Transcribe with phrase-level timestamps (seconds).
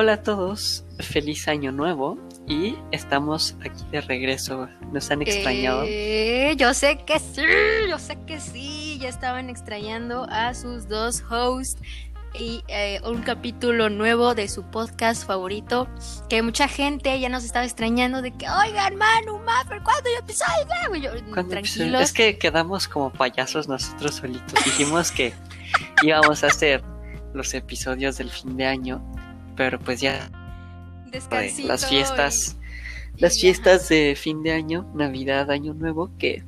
[0.00, 2.16] Hola a todos, feliz año nuevo
[2.48, 4.66] y estamos aquí de regreso.
[4.92, 5.82] ¿Nos han extrañado?
[5.86, 7.42] Eh, yo sé que sí,
[7.86, 8.96] yo sé que sí.
[8.98, 11.82] Ya estaban extrañando a sus dos hosts
[12.32, 15.86] y eh, un capítulo nuevo de su podcast favorito.
[16.30, 20.96] Que mucha gente ya nos estaba extrañando de que, oigan, Manu, Maffer, ¿cuándo yo episodio?
[20.96, 21.10] Y yo,
[21.46, 22.00] tranquilos.
[22.00, 24.64] Es que quedamos como payasos nosotros solitos.
[24.64, 25.34] Dijimos que
[26.02, 26.82] íbamos a hacer
[27.34, 29.04] los episodios del fin de año,
[29.56, 30.30] pero pues ya
[31.06, 32.56] de Descansito las fiestas,
[33.16, 36.42] y- las y fiestas de fin de año, Navidad, Año Nuevo, que,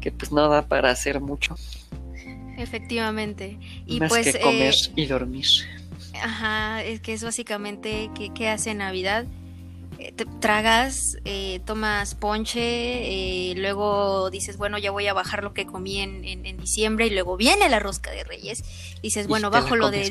[0.00, 1.56] que pues no da para hacer mucho,
[2.56, 3.56] Efectivamente.
[3.86, 5.46] Y más pues, que comer eh, y dormir.
[6.20, 9.26] Ajá, es que es básicamente qué, qué hace Navidad.
[10.00, 15.54] Eh, te tragas, eh, tomas ponche, eh, luego dices, bueno, ya voy a bajar lo
[15.54, 18.62] que comí en, en- en diciembre y luego viene la rosca de Reyes.
[19.02, 20.08] Dices, bueno, bajo lo de más.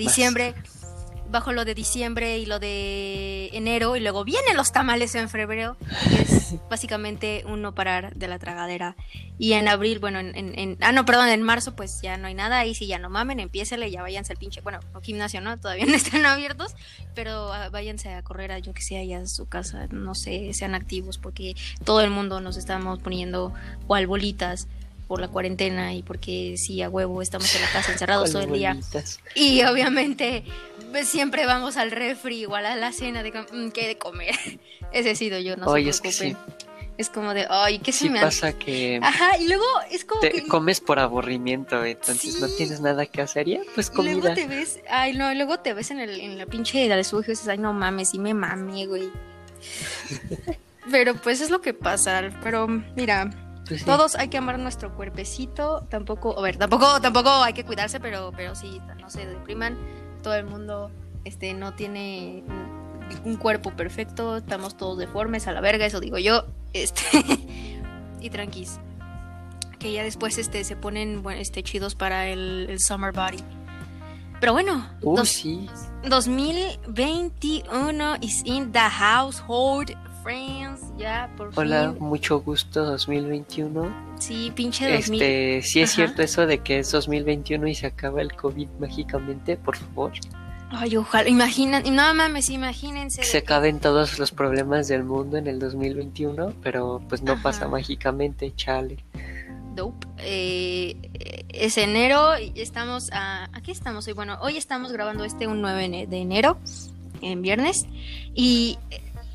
[1.29, 5.77] Bajo lo de diciembre y lo de enero y luego vienen los tamales en febrero.
[6.09, 8.95] Y es básicamente un no parar de la tragadera.
[9.39, 12.27] Y en abril, bueno, en, en- en- ah, no, perdón, en marzo pues ya no
[12.27, 15.41] hay nada, ahí sí ya no mamen, empiécele, ya váyanse al pinche, bueno, no gimnasio,
[15.41, 15.57] ¿no?
[15.59, 16.75] Todavía no están abiertos,
[17.13, 20.53] pero ah, váyanse a correr a yo que sé, allá a su casa, no sé,
[20.53, 23.53] sean activos, porque todo el mundo nos estamos poniendo
[23.85, 24.67] cual bolitas
[25.07, 28.51] por la cuarentena y porque sí, a huevo, estamos en la casa encerrados todo el
[28.51, 28.77] día.
[29.35, 30.43] Y obviamente
[31.03, 34.35] siempre vamos al refri igual a la cena de mm, qué de comer.
[34.91, 36.67] Ese he sido yo, no Oye, se es que preocupen.
[36.97, 40.21] Es como de, ay, ¿qué se Sí me pasa que Ajá, y luego es como
[40.21, 42.55] te que comes por aburrimiento, entonces no Sí.
[42.57, 44.33] tienes nada que hacer, ya pues luego comida.
[44.33, 47.03] te ves, ay no, luego te ves en, el, en la pinche de la y
[47.03, 49.11] dices, ay no mames, sí me mame, güey.
[50.91, 53.29] Pero pues es lo que pasa, pero mira,
[53.67, 53.85] Pues sí.
[53.85, 58.31] todos hay que amar nuestro cuerpecito, tampoco, a ver, tampoco, tampoco hay que cuidarse, pero,
[58.35, 59.77] pero sí, no se depriman,
[60.21, 60.91] todo el mundo,
[61.25, 62.43] este, no tiene
[63.23, 67.01] un cuerpo perfecto, estamos todos deformes a la verga, eso digo yo, este,
[68.21, 68.79] y tranquis,
[69.79, 73.43] que ya después, este, se ponen, bueno, este, chidos para el, el summer body.
[74.39, 75.67] Pero bueno, Uy, dos- sí.
[76.07, 79.91] 2021 is in the household,
[80.31, 82.03] friends, ya, por Hola, fin.
[82.05, 84.15] mucho gusto 2021.
[84.19, 85.21] Sí, pinche 2000.
[85.21, 85.95] Este, sí es Ajá.
[85.95, 90.11] cierto eso de que es 2021 y se acaba el COVID mágicamente, por favor.
[90.69, 93.21] Ay, ojalá, imaginan, no mames, imagínense.
[93.21, 97.31] Que se que- acaben todos los problemas del mundo en el 2021, pero pues no
[97.33, 97.43] Ajá.
[97.43, 98.97] pasa mágicamente, chale.
[99.75, 100.07] Dope.
[100.17, 103.45] Eh, es enero y estamos a...
[103.53, 104.13] Aquí estamos hoy.
[104.13, 106.57] Bueno, hoy estamos grabando este un 9 ene- de enero,
[107.21, 107.85] en viernes.
[108.35, 108.77] Y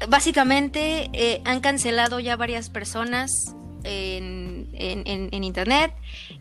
[0.09, 3.55] básicamente eh, han cancelado ya varias personas
[3.85, 5.93] en, en- en- en internet.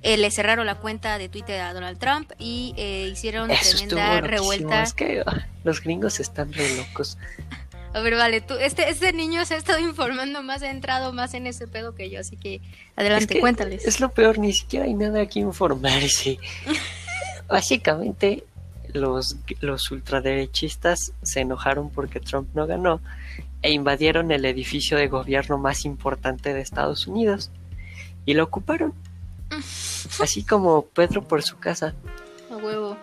[0.03, 4.21] Eh, le cerraron la cuenta de Twitter a Donald Trump y eh, hicieron Eso tremenda
[4.21, 4.83] revuelta.
[4.83, 7.17] Es que ah, los gringos están re locos.
[7.93, 11.33] A ver, vale, tú, este, este niño se ha estado informando más, ha entrado más
[11.33, 12.61] en ese pedo que yo, así que
[12.95, 13.85] adelante, Es que cuéntales.
[13.85, 16.37] Es lo peor, ni siquiera hay nada que informarse.
[17.49, 18.45] Básicamente,
[18.93, 23.01] los, los ultraderechistas se enojaron porque Trump no ganó
[23.61, 27.51] e invadieron el edificio de gobierno más importante de Estados Unidos
[28.25, 28.93] y lo ocuparon.
[30.19, 31.93] Así como Pedro por su casa.
[32.51, 32.97] A huevo.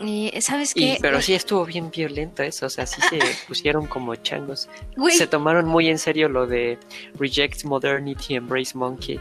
[0.00, 0.98] Eh, ¿Sabes Y, qué?
[1.00, 3.18] pero sí estuvo bien violento eso, o sea, sí se
[3.48, 4.68] pusieron como changos.
[4.96, 6.78] Güey, Se tomaron muy en serio lo de
[7.18, 9.20] Reject Modernity, Embrace Monkey.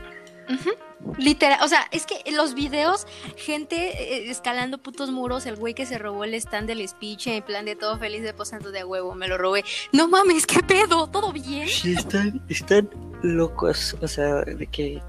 [1.18, 5.86] Literal, o sea, es que los videos, gente eh, escalando putos muros, el güey que
[5.86, 9.16] se robó el stand del speech en plan de todo feliz de posando de huevo,
[9.16, 9.64] me lo robé.
[9.92, 11.08] No mames, ¿qué pedo?
[11.08, 11.68] ¿Todo bien?
[11.68, 12.90] Sí, están, están
[13.22, 15.02] locos, o sea, de que...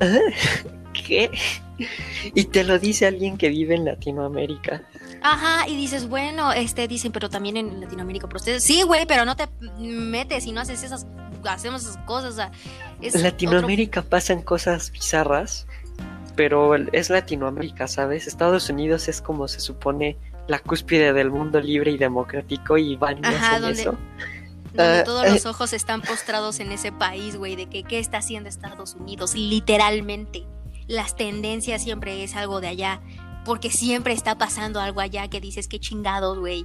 [0.92, 1.30] ¿Qué?
[2.34, 4.82] Y te lo dice alguien que vive en Latinoamérica.
[5.22, 9.24] Ajá, y dices, bueno, este, dicen, pero también en Latinoamérica, pero ustedes, sí, güey, pero
[9.24, 9.48] no te
[9.78, 11.06] metes y no haces esas,
[11.44, 12.52] hacemos esas cosas, o sea,
[13.00, 15.66] En otro- Latinoamérica pasan cosas bizarras,
[16.36, 18.26] pero es Latinoamérica, ¿sabes?
[18.26, 20.16] Estados Unidos es como se supone
[20.46, 23.96] la cúspide del mundo libre y democrático y van Ajá, donde- eso.
[24.74, 25.30] donde Ah, todos eh.
[25.32, 29.34] los ojos están postrados en ese país, güey, de que qué está haciendo Estados Unidos,
[29.34, 30.44] literalmente.
[30.86, 33.00] Las tendencias siempre es algo de allá,
[33.44, 36.64] porque siempre está pasando algo allá que dices qué chingados, güey.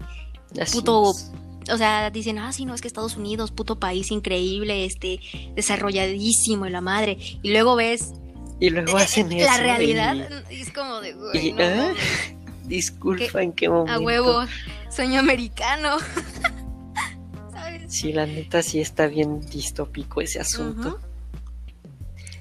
[0.72, 1.32] Puto- es.
[1.72, 5.20] O sea, dicen, ah, sí, no, es que Estados Unidos, puto país increíble, este,
[5.56, 7.18] desarrolladísimo y la madre.
[7.42, 8.14] Y luego ves
[8.60, 9.46] Y luego hacen eso.
[9.50, 11.76] la y- realidad, y es como de, güey, y- no ¿eh?
[11.76, 11.98] mames,
[12.68, 13.92] Disculpa, ¿en qué momento?
[13.94, 14.46] a huevo,
[14.90, 15.98] sueño americano.
[17.52, 17.84] ¿Sabes?
[17.94, 21.00] Sí, la neta sí está bien distópico ese asunto.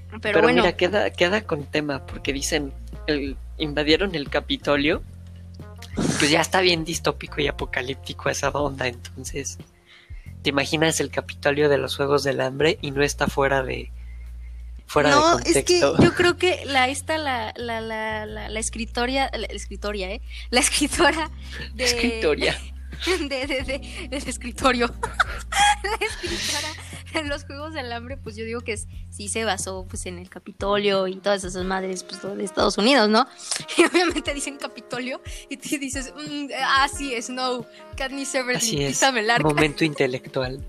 [0.08, 2.72] Pero, Pero, bueno, mira, queda, queda con tema, porque dicen,
[3.06, 5.02] el, invadieron el Capitolio,
[5.94, 9.58] pues ya está bien distópico y apocalíptico esa onda, entonces
[10.42, 13.90] te imaginas el Capitolio de los Juegos del Hambre y no está fuera de
[14.86, 15.58] fuera de No, contexto.
[15.58, 20.10] es que yo creo que la esta la la la la, la escritoria, la, escritoria,
[20.12, 21.30] eh, la escritora
[21.74, 22.58] de Escritoria.
[23.06, 24.86] de, de, de- del escritorio.
[25.82, 26.68] la escritora
[27.24, 30.28] los Juegos del Hambre, pues yo digo que es- sí se basó pues en el
[30.30, 33.26] Capitolio y todas esas madres pues de Estados Unidos, ¿no?
[33.76, 37.66] Y obviamente dicen Capitolio y tú dices, mm, ah, sí, Snow,
[37.96, 38.88] Katniss Everdeen, Así es.
[38.92, 39.48] písame el arca.
[39.48, 40.64] Momento intelectual.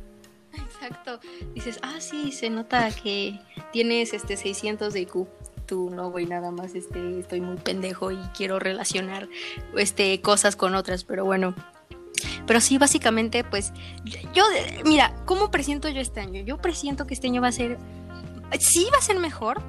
[0.54, 1.20] Exacto.
[1.56, 3.40] Dices, ah, sí, se nota que
[3.72, 5.28] tienes este 600 de IQ.
[5.66, 9.30] Tú no, güey, nada más este, estoy muy pendejo y quiero relacionar
[9.78, 11.56] este, cosas con otras, pero bueno.
[12.46, 13.74] Pero sí, básicamente, pues,
[14.34, 14.44] yo,
[14.86, 16.42] mira, ¿cómo presiento yo este año?
[16.42, 17.78] Yo presiento que este año va a ser,
[18.60, 19.62] sí va a ser mejor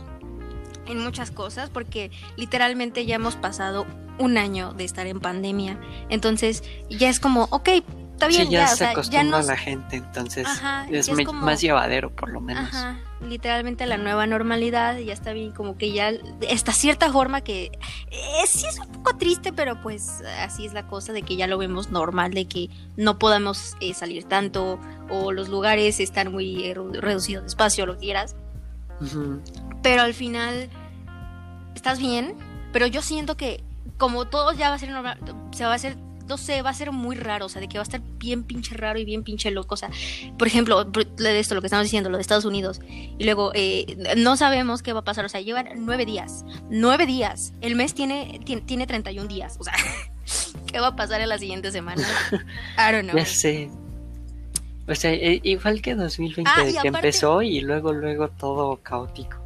[0.86, 3.86] en muchas cosas, porque literalmente ya hemos pasado
[4.18, 5.80] un año de estar en pandemia.
[6.08, 7.68] Entonces, ya es como, ok,
[8.14, 10.86] está bien, sí, ya, ya, se o sea, acostumbra ya nos, la gente, entonces Ajá,
[10.90, 12.68] es, como- más llevadero por lo menos.
[12.72, 16.12] Ajá, literalmente la nueva normalidad, ya está bien, como que ya
[16.48, 17.72] esta cierta forma que
[18.10, 21.46] eh, sí es un poco triste, pero pues así es la cosa de que ya
[21.46, 24.78] lo vemos normal, de que no podamos eh, salir tanto
[25.10, 28.36] o los lugares están muy eh, redu- reducidos de espacio, lo que quieras,
[29.82, 30.70] pero al final
[31.74, 32.34] estás bien,
[32.72, 33.62] pero yo siento que
[33.98, 35.18] como todo ya va a ser normal,
[35.52, 35.96] se va a hacer
[36.28, 38.44] no sé, va a ser muy raro, o sea, de que va a estar bien
[38.44, 39.90] pinche raro y bien pinche loco, o sea,
[40.38, 42.80] por ejemplo, de esto, lo que estamos diciendo, lo de Estados Unidos,
[43.18, 47.06] y luego eh, no sabemos qué va a pasar, o sea, llevan nueve días, nueve
[47.06, 49.74] días, el mes tiene, tiene, tiene 31 días, o sea,
[50.66, 52.06] ¿qué va a pasar en la siguiente semana?
[52.78, 53.16] I don't know.
[53.18, 53.70] Ya sé.
[54.86, 59.38] O sea, e- igual que 2020 Ah, que aparte- empezó y luego luego todo caótico.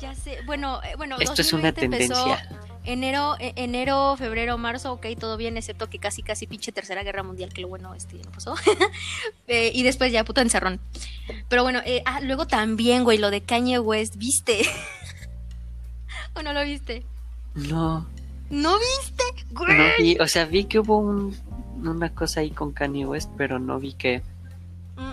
[0.00, 2.58] Ya sé, bueno, eh, bueno, Esto es una 2020 empezó tendencia.
[2.92, 7.22] Enero, e- enero, febrero, marzo, ok, todo bien, excepto que casi, casi pinche tercera guerra
[7.22, 8.54] mundial, que lo bueno, este ya no pasó.
[9.46, 10.80] Eh, y después ya, puto encerrón.
[11.48, 14.62] Pero bueno, eh, ah, luego también, güey, lo de Kanye West, ¿viste?
[16.34, 17.04] ¿O no lo viste?
[17.54, 18.06] No,
[18.48, 19.24] ¿No viste?
[19.52, 19.76] Güey.
[19.76, 21.36] no vi, o sea, vi que hubo un-
[21.82, 24.22] una cosa ahí con Kanye West, pero no vi que
[24.96, 25.12] Mm.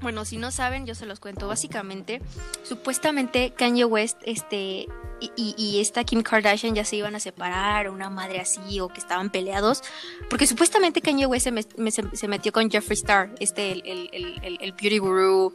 [0.00, 1.48] Bueno, si no saben, yo se los cuento.
[1.48, 2.20] Básicamente,
[2.62, 4.86] supuestamente Kanye West, este,
[5.20, 8.78] y, y- y esta Kim Kardashian ya se iban a separar, o una madre así,
[8.80, 9.82] o que estaban peleados,
[10.28, 13.82] porque supuestamente Kanye West se, me- me- se- se metió con Jeffree Star, este, el,
[13.86, 15.54] el, el- el- el beauty guru,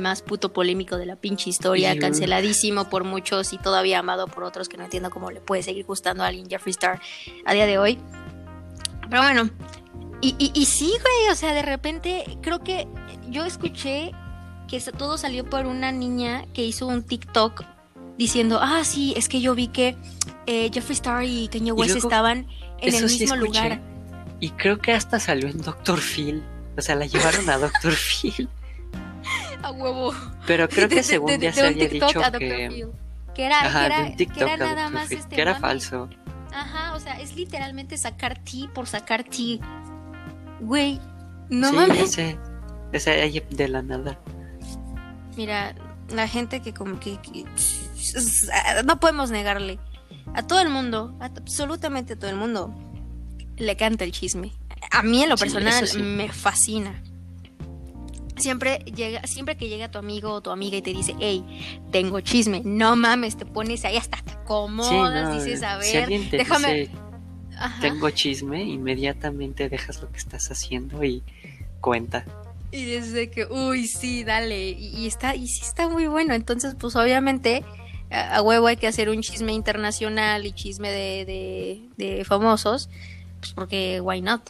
[0.00, 2.00] más puto polémico de la pinche historia, Iu.
[2.00, 5.84] canceladísimo por muchos y todavía amado por otros, que no entiendo cómo le puede seguir
[5.86, 7.00] gustando a alguien Jeffree Star
[7.44, 7.98] a día de hoy.
[9.08, 9.48] Pero bueno,
[10.38, 12.86] y, y, y sí, güey, o sea, de repente creo que
[13.28, 14.12] yo escuché
[14.68, 17.64] que todo salió por una niña que hizo un TikTok
[18.18, 19.96] diciendo, ah, sí, es que yo vi que
[20.46, 22.46] eh, Jeffree Star y Kanye West luego, estaban
[22.80, 23.80] en el mismo lugar.
[24.40, 26.42] Y creo que hasta salió en Doctor Phil.
[26.76, 28.48] O sea, la llevaron a Doctor Phil.
[29.62, 30.14] A huevo.
[30.46, 32.68] Pero creo que de- según de- ya de se había TikTok dicho a que...
[32.70, 32.86] Phil.
[33.34, 33.80] Que era, Ajá,
[34.16, 36.08] que era, que nada más Phil, este que era falso.
[36.54, 39.60] Ajá, o sea, es literalmente sacar ti por sacar ti.
[40.60, 41.00] Güey,
[41.50, 42.18] no sí, mames.
[43.06, 44.18] ahí de la nada.
[45.36, 45.74] Mira,
[46.10, 47.44] la gente que como que, que-
[48.84, 49.78] no podemos negarle
[50.34, 52.74] a todo el mundo, a absolutamente a todo el mundo
[53.56, 54.52] le canta el chisme.
[54.90, 55.98] A mí en lo personal sí.
[55.98, 57.02] me fascina.
[58.38, 61.42] Siempre llega, siempre que llega tu amigo o tu amiga y te dice, hey,
[61.90, 66.08] tengo chisme, no mames, te pones ahí hasta te Sí, acomodas, no, dices, a ver,
[66.30, 66.74] déjame.
[66.74, 66.90] dice
[67.56, 67.80] Ajá.
[67.80, 71.22] tengo chisme, inmediatamente dejas lo que estás haciendo y
[71.80, 72.24] cuenta.
[72.72, 74.70] Y desde que, uy, sí, dale.
[74.70, 76.34] Y, y está, y sí está muy bueno.
[76.34, 77.64] Entonces, pues obviamente,
[78.10, 81.24] a, a huevo hay que hacer un chisme internacional y chisme de,
[81.96, 82.90] de, de famosos.
[83.40, 84.42] Pues porque, why not?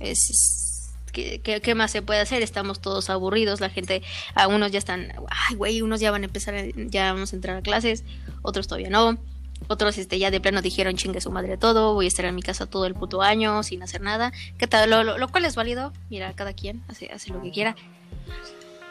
[0.00, 2.42] Es, es- ¿qué, qué, qué más se puede hacer?
[2.42, 3.60] Estamos todos aburridos.
[3.60, 4.02] La gente,
[4.34, 6.54] a unos ya están, ay, güey, unos ya van a empezar,
[6.88, 8.04] ya vamos a entrar a clases,
[8.42, 9.18] otros todavía no.
[9.68, 12.42] Otros este, ya de plano dijeron chingue su madre todo, voy a estar en mi
[12.42, 14.32] casa todo el puto año sin hacer nada.
[14.58, 14.90] ¿Qué tal?
[14.90, 15.92] Lo, lo- lo cual es válido.
[16.10, 17.74] Mira, cada quien hace, hace lo que quiera.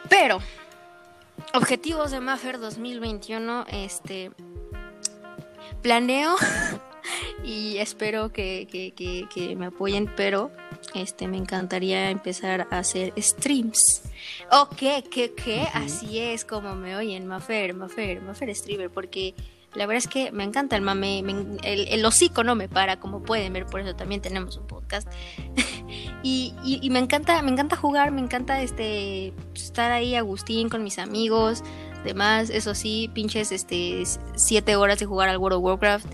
[0.08, 0.40] Pero,
[1.54, 4.30] objetivos de Maffer 2021, este.
[5.82, 6.34] Planeo
[7.44, 10.50] y espero que, que- que- que me apoyen, pero
[10.94, 14.02] este me encantaría empezar a hacer streams.
[14.50, 14.76] Ok,
[15.10, 15.70] que, que Ujú.
[15.74, 19.34] así es como me oyen, Maffer, Maffer, Maffer streamer, porque
[19.74, 21.32] la verdad es que me encanta el mame, me
[21.64, 25.08] el, el hocico no me para, como pueden ver, por eso también tenemos un podcast.
[26.22, 30.82] y, y- y me encanta, me encanta jugar, me encanta este estar ahí Agustín con
[30.84, 31.62] mis amigos,
[32.04, 34.02] demás, eso sí, pinches este
[34.34, 36.06] siete horas de jugar al World of Warcraft.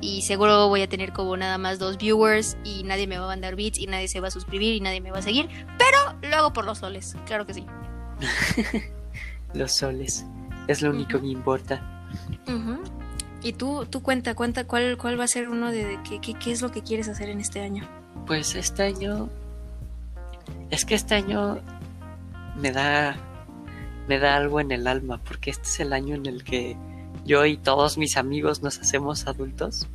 [0.00, 3.28] y seguro voy a tener como nada más dos viewers y nadie me va a
[3.28, 5.48] mandar beats y nadie se va a suscribir y nadie me va a seguir,
[5.78, 5.98] pero
[6.28, 7.64] lo hago por los soles, claro que sí.
[9.54, 10.26] los soles,
[10.68, 11.93] es lo único que importa.
[13.42, 16.62] Y tú, tú cuenta, cuenta cuál, cuál va a ser uno de, qué, qué es
[16.62, 17.86] lo que quieres hacer en este año.
[18.26, 19.28] Pues este año,
[20.70, 21.60] es que este año
[22.56, 23.16] me da,
[24.08, 26.76] me da algo en el alma, porque este es el año en el que
[27.24, 29.88] yo y todos mis amigos nos hacemos adultos.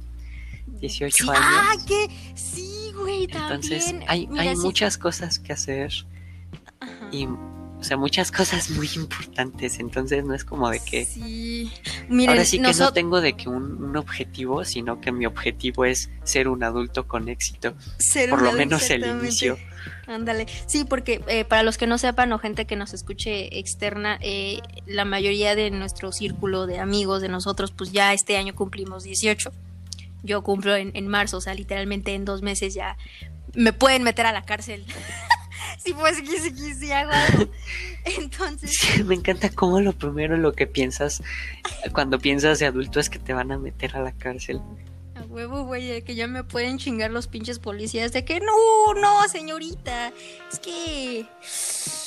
[0.80, 1.44] 18 años.
[1.44, 5.92] Ah, que sí, güey, Entonces, hay, hay muchas cosas que hacer.
[7.12, 7.28] Y,
[7.80, 9.80] o sea, muchas cosas muy importantes.
[9.80, 11.06] Entonces, no es como de que.
[11.06, 11.72] Sí.
[12.28, 16.48] Ahora sí que no tengo de que un, objetivo, sino que mi objetivo es ser
[16.48, 17.74] un adulto con éxito.
[17.98, 19.58] Ser Por lo menos el inicio.
[20.08, 20.48] Ándale.
[20.66, 24.60] Sí, porque eh, para los que no sepan o gente que nos escuche externa, eh,
[24.86, 29.52] la mayoría de nuestro círculo de amigos, de nosotros, pues ya este año cumplimos 18.
[30.24, 32.98] Yo cumplo en, marzo, o sea, literalmente en dos meses ya
[33.54, 34.86] me pueden meter a la cárcel.
[35.84, 37.52] si pues si, si, si hago algo.
[38.06, 39.04] Entonces.
[39.06, 41.22] me encanta cómo lo primero lo que piensas
[41.94, 44.62] cuando piensas de adulto es que te van a meter a la cárcel
[45.30, 50.12] huevo, güey, que ya me pueden chingar los pinches policías de que no, no, señorita,
[50.52, 51.26] es que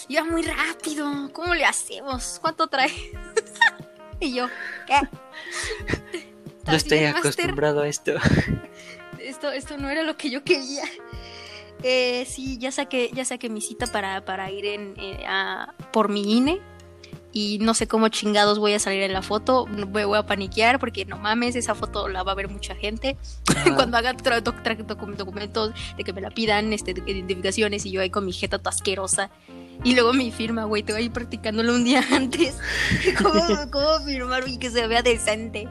[0.09, 2.39] iba muy rápido, ¿cómo le hacemos?
[2.41, 2.91] ¿Cuánto trae?
[4.21, 4.49] y yo,
[4.87, 5.01] ¿qué?
[6.67, 8.15] No estoy acostumbrado a esto.
[9.19, 10.85] Esto, esto no era lo que yo quería.
[11.83, 16.09] Eh, sí, ya saqué, ya saqué mi cita para, para ir en, eh, a, por
[16.09, 16.61] mi INE
[17.33, 20.79] y no sé cómo chingados voy a salir en la foto, me voy a paniquear
[20.79, 23.17] porque no mames, esa foto la va a ver mucha gente.
[23.75, 28.33] Cuando haga documentos de que me la pidan, este, identificaciones y yo ahí con mi
[28.33, 29.31] jeta asquerosa.
[29.83, 32.57] Y luego mi firma, güey, te voy a ir practicándolo un día antes.
[33.73, 35.69] ¿Cómo, firmar y que se vea decente?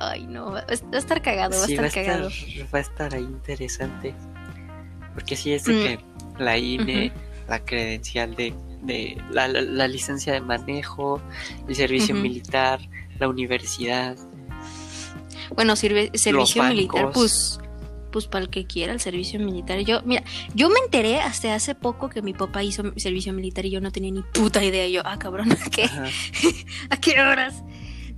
[0.00, 2.28] Ay, no, va a estar cagado, va a estar cagado.
[2.72, 4.14] va a estar ahí interesante.
[5.18, 5.82] Porque si es de mm.
[5.82, 5.98] que
[6.38, 7.12] la INE,
[7.48, 11.20] la credencial de de la, licencia de manejo,
[11.68, 12.80] el servicio militar,
[13.18, 14.16] la universidad.
[15.54, 17.58] Bueno, sirve, servicio militar, pues,
[18.12, 19.80] pues para el que quiera el servicio militar.
[19.80, 20.22] Yo, mira,
[20.54, 23.90] yo me enteré hasta hace poco que mi papá hizo servicio militar y yo no
[23.90, 24.86] tenía ni puta idea.
[24.88, 25.88] Yo, ah, cabrón, ¿a qué?
[26.90, 27.62] ¿A qué horas?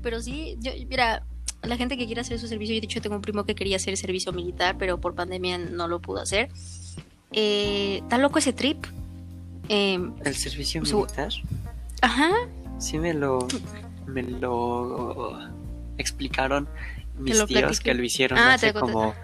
[0.03, 1.25] Pero sí, yo, mira,
[1.63, 3.77] la gente que quiera hacer su servicio, yo de hecho tengo un primo que quería
[3.77, 6.51] hacer servicio militar, pero por pandemia no lo pudo hacer.
[7.33, 8.85] Eh, ¿Está loco ese trip?
[9.69, 11.33] Em, ¿El servicio militar?
[12.03, 12.31] Ajá.
[12.79, 13.47] Sí me lo,
[14.07, 15.39] me lo
[15.97, 16.69] explicaron
[17.19, 19.15] mis tíos que lo hicieron ah, hace como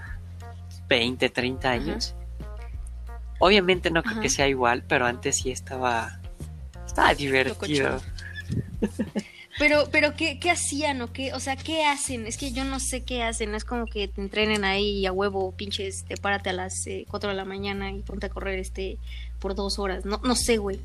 [0.88, 2.14] 20, 30 años.
[3.38, 6.20] Obviamente no creo que sea igual, pero antes sí estaba,
[6.86, 8.00] estaba divertido.
[9.58, 11.32] Pero, pero ¿qué, ¿qué, hacían o qué?
[11.32, 12.26] O sea, ¿qué hacen?
[12.26, 13.54] Es que yo no sé qué hacen.
[13.54, 17.30] Es como que te entrenen ahí a huevo, pinches, te párate a las eh, 4
[17.30, 18.98] de la mañana y ponte a correr este
[19.38, 20.04] por dos horas.
[20.04, 20.78] No, no sé, güey.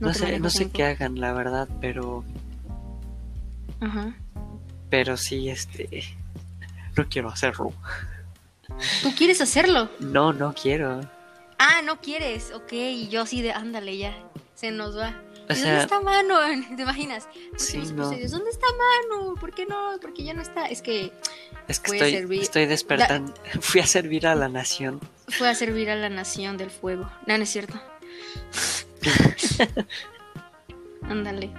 [0.00, 2.24] No, sé, no sé qué hagan, la verdad, pero.
[3.80, 4.14] Ajá.
[4.90, 6.04] Pero sí, este.
[6.96, 7.72] No quiero hacerlo.
[9.02, 9.90] ¿Tú quieres hacerlo?
[10.00, 11.00] No, no quiero.
[11.58, 12.72] Ah, no quieres, ok.
[12.72, 14.14] Y yo así de, ándale, ya.
[14.54, 15.20] Se nos va.
[15.54, 16.38] ¿Dónde está mano?
[16.76, 17.28] ¿Te imaginas?
[17.56, 18.10] Sí, no.
[18.10, 18.66] ¿Dónde está
[19.10, 19.34] mano?
[19.40, 19.96] ¿Por qué no?
[20.00, 20.66] Porque ya no está.
[20.66, 21.10] Es que.
[21.66, 23.32] Es que estoy, estoy despertando.
[23.60, 25.00] Fui a servir a la nación.
[25.28, 27.10] Fue a servir a la nación del fuego.
[27.26, 27.80] No, no es cierto.
[31.02, 31.50] Ándale.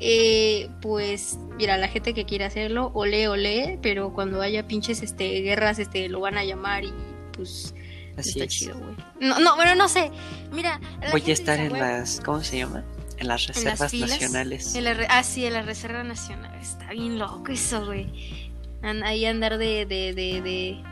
[0.00, 5.40] Eh, pues mira, la gente que quiere hacerlo, ole, ole, pero cuando haya pinches este,
[5.40, 6.92] guerras, este, lo van a llamar y
[7.32, 7.74] pues
[8.16, 8.96] está chido, güey.
[9.20, 10.10] No, no, bueno, no sé.
[10.52, 12.84] Mira, voy a estar en las, ¿cómo se llama?
[13.18, 14.76] En las reservas nacionales.
[15.08, 16.58] ah, sí, en la reserva nacional.
[16.60, 18.52] Está bien loco eso, güey.
[18.82, 20.82] ahí andar de, de, de, de,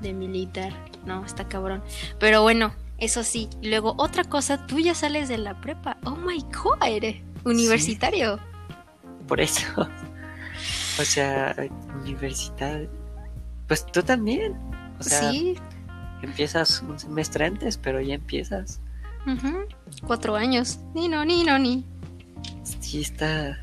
[0.00, 0.72] de militar.
[1.04, 1.82] No, está cabrón.
[2.18, 5.98] Pero bueno, eso sí, luego otra cosa, tú ya sales de la prepa.
[6.04, 8.38] Oh my god, universitario.
[9.26, 9.66] Por eso.
[11.00, 11.56] O sea,
[12.02, 12.82] universidad.
[13.66, 14.54] Pues tú también.
[15.00, 15.56] O sea, sí.
[16.20, 18.80] Empiezas un semestre antes, pero ya empiezas.
[20.06, 20.78] Cuatro años.
[20.94, 21.86] Ni no, ni no, ni.
[22.62, 23.58] Sí, está.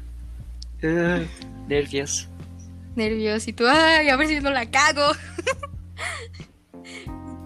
[0.81, 1.25] Uh,
[1.67, 2.27] nervios.
[2.95, 3.47] Nervios.
[3.47, 5.11] Y tú, ay, a ver si no la cago.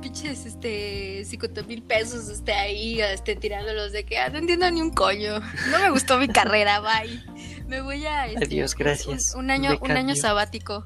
[0.04, 4.82] pinches, este, 50 mil pesos, este, ahí, este, tirándolos de que, ah, no entiendo ni
[4.82, 5.40] un coño.
[5.72, 7.24] No me gustó mi carrera, bye.
[7.68, 9.34] Me voy a, este, Adiós, gracias.
[9.34, 10.86] Un, año, un año sabático.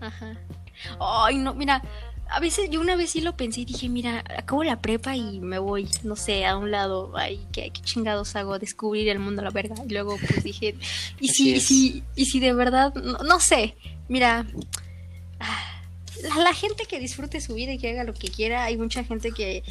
[0.00, 0.36] Ajá.
[1.00, 1.82] Ay, no, mira,
[2.28, 5.40] a veces yo una vez sí lo pensé y dije, mira, acabo la prepa y
[5.40, 8.58] me voy, no sé, a un lado, ay, ¿qué, qué chingados hago?
[8.58, 9.76] Descubrir el mundo a la verga.
[9.88, 10.74] Y luego pues dije,
[11.20, 13.76] y si, y si, y si de verdad, no, no sé,
[14.08, 14.46] mira,
[15.40, 15.76] ah,
[16.42, 19.32] la, gente que disfrute su vida y que haga lo que quiera, hay mucha gente
[19.32, 19.62] que,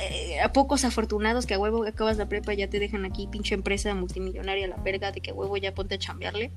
[0.00, 3.54] eh, a pocos afortunados que a huevo acabas la prepa ya te dejan aquí pinche
[3.54, 6.50] empresa multimillonaria la verga de que a huevo ya ponte a chambearle.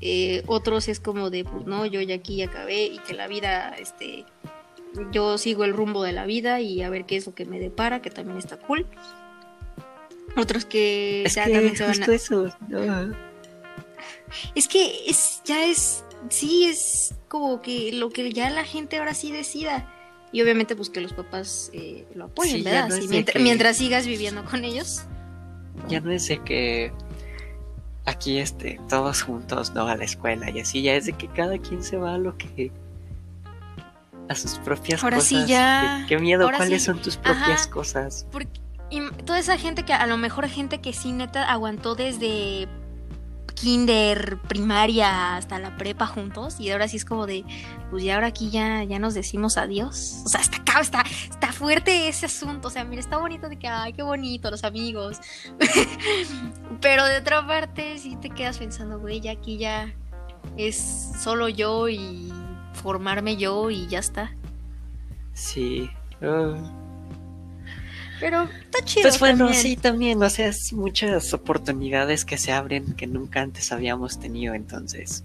[0.00, 3.74] Eh, otros es como de, pues no, yo ya aquí acabé y que la vida,
[3.78, 4.24] este,
[5.12, 7.58] yo sigo el rumbo de la vida y a ver qué es lo que me
[7.58, 8.86] depara, que también está cool.
[10.36, 12.14] Otros que, es que se van a...
[12.14, 12.46] eso.
[14.54, 19.14] Es que es, ya es, sí, es como que lo que ya la gente ahora
[19.14, 19.96] sí decida.
[20.32, 22.88] Y obviamente pues que los papás eh, lo apoyen, ¿verdad?
[23.40, 25.02] mientras, sigas viviendo con ellos.
[25.88, 26.92] Ya no es de que
[28.10, 29.86] aquí este, todos juntos, ¿no?
[29.86, 32.36] A la escuela y así, ya es de que cada quien se va a lo
[32.36, 32.72] que...
[34.28, 35.28] A sus propias ahora cosas.
[35.28, 36.04] Sí ya...
[36.08, 38.26] Qué, miedo, ¿cuáles son tus propias cosas?
[38.30, 42.68] Porque, y toda esa gente que a lo mejor gente que sí neta aguantó desde
[43.60, 47.44] kinder, primaria, hasta la prepa juntos y ahora sí es como de,
[47.90, 50.22] pues ya ahora aquí ya, ya nos decimos adiós.
[50.24, 52.68] O sea, está, está, está fuerte ese asunto.
[52.68, 55.18] O sea, mira, está bonito de que, ay, qué bonito, los amigos.
[56.80, 59.94] Pero de otra parte, sí te quedas pensando, güey, ya aquí ya
[60.56, 62.32] es solo yo y
[62.72, 64.34] formarme yo y ya está.
[65.34, 65.90] Sí.
[68.20, 69.02] Pero está chido.
[69.02, 73.72] Pues bueno, sí, también, o sea, es muchas oportunidades que se abren que nunca antes
[73.72, 75.24] habíamos tenido, entonces.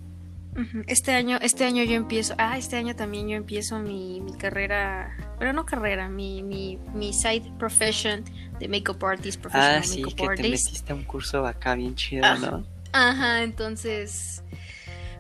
[0.87, 5.13] Este año, este año yo empiezo, ah, este año también yo empiezo mi, mi carrera,
[5.37, 8.23] pero no carrera, mi, mi, mi side profession
[8.57, 12.23] de makeup artist, professional ah, sí, que te metiste a un curso acá bien chido,
[12.37, 12.63] ¿no?
[12.93, 14.43] Ajá, entonces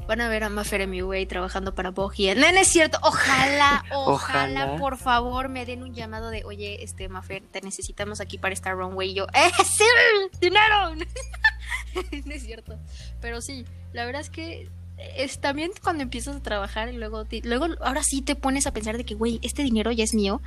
[0.07, 2.35] van a ver a Mafer Way trabajando para Bogie.
[2.35, 2.99] No, no es cierto.
[3.03, 8.37] Ojalá, ojalá, por favor, me den un llamado de, oye, este Mafer, te necesitamos aquí
[8.37, 9.11] para esta runway.
[9.11, 9.83] Y yo, ¡eh, sí!
[10.39, 10.95] ¡Dinero!
[12.25, 12.77] no es cierto.
[13.21, 17.67] Pero sí, la verdad es que es también cuando empiezas a trabajar y luego, luego
[17.81, 20.41] ahora sí te pones a pensar de que, güey, este dinero ya es mío,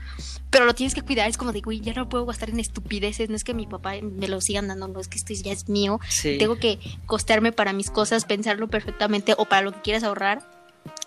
[0.51, 1.29] pero lo tienes que cuidar.
[1.29, 3.29] Es como de, güey, ya no puedo gastar en estupideces.
[3.29, 5.69] No es que mi papá me lo sigan dando, no es que esto ya es
[5.69, 6.01] mío.
[6.23, 10.59] Tengo que costearme para mis cosas, pensarlo perfectamente o para lo que quieras ahorrar.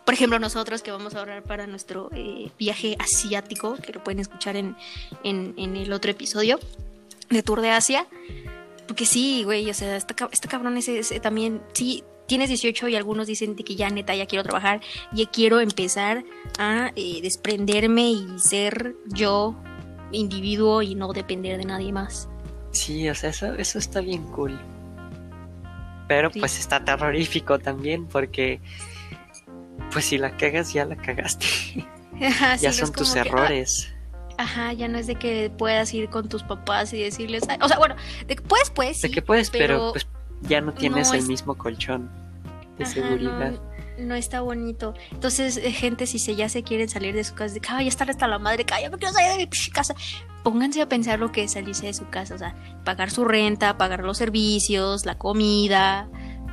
[0.05, 4.19] Por ejemplo, nosotros que vamos a ahorrar para nuestro eh, viaje asiático, que lo pueden
[4.19, 4.75] escuchar en,
[5.23, 6.59] en, el otro episodio
[7.29, 8.07] de Tour de Asia.
[8.87, 10.13] Porque sí, güey, o sea, este,
[10.49, 14.79] cabrón ese, también, sí, tienes 18 y algunos dicen que ya neta ya quiero trabajar,
[15.11, 16.23] ya quiero empezar
[16.57, 19.61] a eh, desprenderme y ser yo
[20.13, 22.29] individuo y no depender de nadie más.
[22.71, 24.57] Sí, o sea, eso, eso está bien cool.
[26.07, 28.61] Pero pues está terrorífico también porque
[29.91, 31.45] pues si la cagas ya la cagaste.
[32.61, 33.93] ya son tus ah, errores.
[34.37, 37.77] ajá, ya no es de que puedas ir con tus papás y decirles, o sea,
[37.77, 39.01] bueno, de que puedes, pues.
[39.01, 40.07] de que puedes, pero, pues
[40.43, 42.09] ya no tienes el mismo colchón
[42.77, 43.53] de seguridad.
[43.99, 44.93] No, está bonito.
[45.11, 47.81] Entonces, eh, gente, si se, ya se quieren salir de su casa, de que ya
[47.81, 49.93] está hasta la madre, que ya me quiero salir de mi casa,
[50.43, 53.77] pónganse a pensar lo que es salirse de su casa, o sea, pagar su renta,
[53.77, 56.09] pagar los servicios, la comida,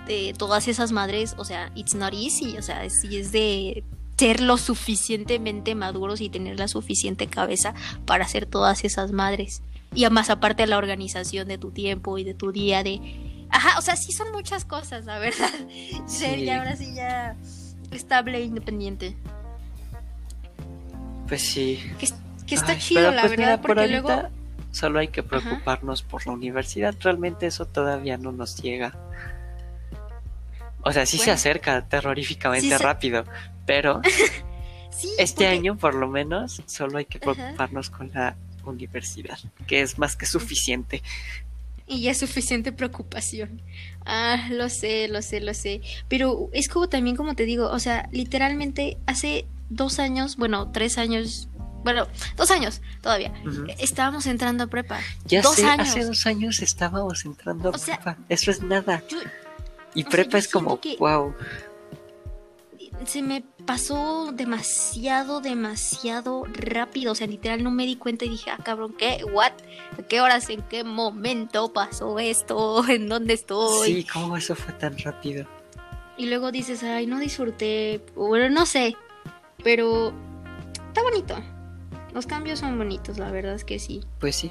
[0.06, 3.84] de todas esas madres, o sea, it's not easy, o sea, si es de
[4.18, 7.74] ser lo suficientemente maduros y tener la suficiente cabeza
[8.04, 9.62] para hacer todas esas madres.
[9.94, 13.00] Y además aparte de la organización de tu tiempo y de tu día, de
[13.50, 15.50] Ajá, o sea, sí son muchas cosas, la verdad.
[16.06, 16.48] Sí.
[16.50, 17.36] ahora sí ya
[17.90, 19.16] estable e independiente.
[21.26, 21.82] Pues sí.
[21.98, 24.28] Que, está chido, la pues verdad, porque luego...
[24.70, 26.94] Solo hay que preocuparnos por la universidad.
[27.00, 28.94] Realmente eso todavía no nos llega.
[30.82, 33.24] O sea, sí se acerca terroríficamente rápido,
[33.66, 34.00] pero
[35.18, 40.16] este año por lo menos solo hay que preocuparnos con la universidad, que es más
[40.16, 41.02] que suficiente
[41.88, 43.62] y ya es suficiente preocupación.
[44.04, 45.80] Ah, lo sé, lo sé, lo sé.
[46.08, 50.98] Pero es como también, como te digo, o sea, literalmente hace dos años, bueno, tres
[50.98, 51.48] años,
[51.84, 53.32] bueno, dos años todavía,
[53.78, 55.00] estábamos entrando a prepa.
[55.26, 58.18] Ya sé, hace dos años estábamos entrando a prepa.
[58.28, 59.02] Eso es nada.
[59.94, 61.34] y prepa es como, wow
[63.06, 67.12] se me pasó demasiado, demasiado rápido.
[67.12, 69.22] O sea, literal no me di cuenta y dije, ah, cabrón, ¿qué?
[69.30, 69.52] ¿What?
[70.08, 70.48] qué horas?
[70.48, 72.82] ¿En qué momento pasó esto?
[72.88, 73.88] ¿En dónde estoy?
[73.92, 75.46] Sí, ¿cómo eso fue tan rápido?
[76.16, 78.00] Y luego dices, ay, no disfruté.
[78.16, 78.96] Bueno, no sé.
[79.62, 80.14] Pero
[80.88, 81.38] está bonito.
[82.14, 84.00] Los cambios son bonitos, la verdad es que sí.
[84.18, 84.50] Pues sí.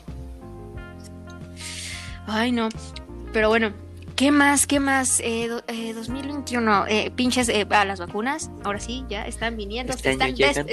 [2.28, 2.70] Ay, no.
[3.34, 3.74] Pero bueno,
[4.18, 4.66] ¿Qué más?
[4.66, 5.20] ¿Qué más?
[5.24, 5.48] Eh,
[5.94, 8.50] 2021, eh, eh, pinches eh, a las vacunas.
[8.64, 10.18] Ahora sí, ya están viniendo, este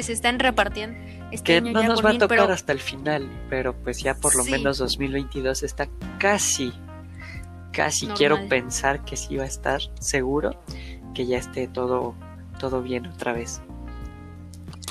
[0.03, 0.99] se, están repartiendo.
[1.31, 4.45] Este que no nos va a tocar hasta el final, pero pues ya por lo
[4.45, 6.73] menos 2022 está casi,
[7.71, 10.59] casi quiero pensar que sí va a estar seguro
[11.15, 12.15] que ya esté todo,
[12.59, 13.61] todo bien otra vez.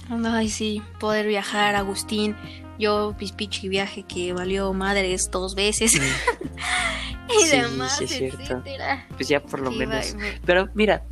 [0.09, 2.35] Ay, sí, poder viajar, Agustín.
[2.79, 5.95] Yo, pispichi viaje que valió madres dos veces.
[7.29, 8.41] y Sí, demás, sí es cierto.
[8.41, 9.05] etcétera.
[9.15, 10.15] Pues ya por lo menos.
[10.45, 11.03] Pero mira,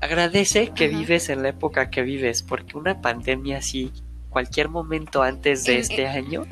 [0.00, 0.98] agradece que Ajá.
[0.98, 3.92] vives en la época que vives, porque una pandemia así,
[4.30, 6.46] cualquier momento antes de En- este en- año,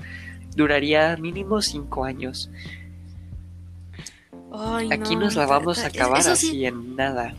[0.55, 2.51] duraría mínimo cinco años.
[4.53, 7.35] Ay, Aquí no, nos la vamos a acabar sí, así en nada,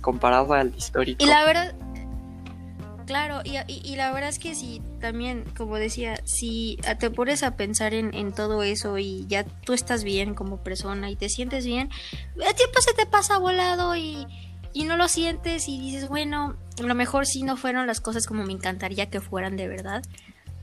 [0.00, 1.22] comparado al histórico.
[1.22, 1.74] Y la verdad,
[3.04, 7.42] claro, y, y- y la verdad es que si también, como decía, si te pones
[7.42, 11.28] a pensar en, en todo eso y ya tú estás bien como persona y te
[11.28, 11.90] sientes bien,
[12.34, 14.26] el tiempo se te pasa volado y,
[14.72, 18.26] y no lo sientes y dices, bueno, a lo mejor sí no fueron las cosas
[18.26, 20.02] como me encantaría que fueran de verdad.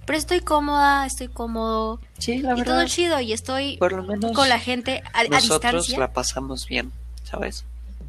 [0.05, 4.31] Pero estoy cómoda, estoy cómodo Sí, la y todo chido y estoy por lo menos
[4.31, 5.99] con la gente a, a nosotros distancia.
[5.99, 6.91] la pasamos bien,
[7.23, 7.63] ¿sabes?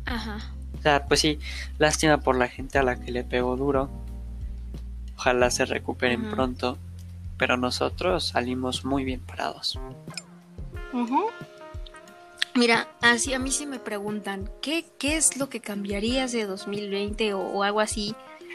[0.06, 0.38] Ajá.
[0.78, 1.38] O sea, pues sí,
[1.78, 3.90] lástima por la gente a la que le pegó duro.
[5.20, 6.78] Ojalá se recuperen pronto.
[7.36, 9.78] Pero nosotros salimos muy bien parados.
[12.54, 17.34] Mira, así a mí sí me preguntan, ¿qué, qué es lo que cambiarías de 2020
[17.34, 18.14] o, o algo así?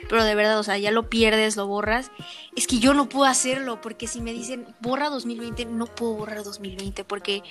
[0.10, 2.12] Pero de verdad, o sea, ya lo pierdes, lo borras.
[2.56, 6.44] Es que yo no puedo hacerlo, porque si me dicen, borra 2020, no puedo borrar
[6.44, 7.42] 2020, porque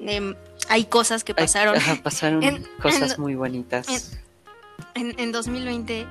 [0.00, 0.34] em,
[0.68, 4.18] hay cosas que pasaron pasaron En- cosas en- muy bonitas.
[4.94, 6.06] en, en 2020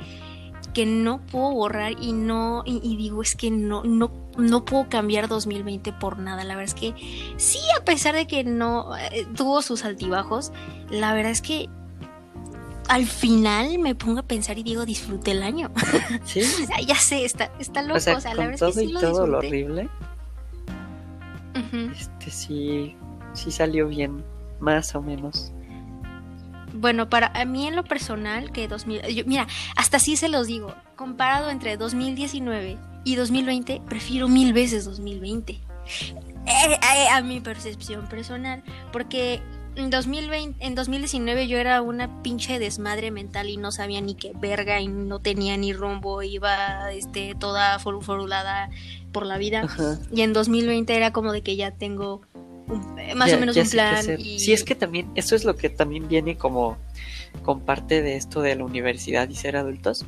[0.73, 4.89] que no puedo borrar y no, y, y digo, es que no, no, no puedo
[4.89, 6.43] cambiar 2020 por nada.
[6.43, 6.93] La verdad es que
[7.37, 10.51] sí, a pesar de que no eh, tuvo sus altibajos,
[10.89, 11.69] la verdad es que
[12.87, 15.71] al final me pongo a pensar y digo, disfruté el año.
[16.25, 16.41] Sí,
[16.87, 17.97] ya sé, está, está loco.
[17.97, 19.37] o sea, o sea, la con verdad es todo que sí y lo todo lo
[19.39, 19.89] horrible,
[21.91, 22.95] este sí,
[23.33, 24.23] sí salió bien,
[24.59, 25.51] más o menos.
[26.77, 30.47] Bueno, para a mí en lo personal, que 2000, yo- mira, hasta así se los
[30.47, 35.53] digo, comparado entre 2019 y 2020, prefiero mil veces 2020.
[35.53, 35.59] Eh,
[36.47, 39.41] eh, a mi percepción personal, porque
[39.75, 44.31] en 2020, en 2019 yo era una pinche desmadre mental y no sabía ni qué
[44.35, 48.69] verga y no tenía ni rumbo, iba este toda foru- forulada
[49.11, 49.61] por la vida.
[49.63, 49.99] Ajá.
[50.11, 52.21] Y en 2020 era como de que ya tengo
[52.67, 54.05] un- más Ya- o menos un plan.
[54.19, 54.39] Y...
[54.39, 56.77] Sí, es que también, eso es lo que también viene como
[57.43, 60.05] con parte de esto de la universidad y ser adultos.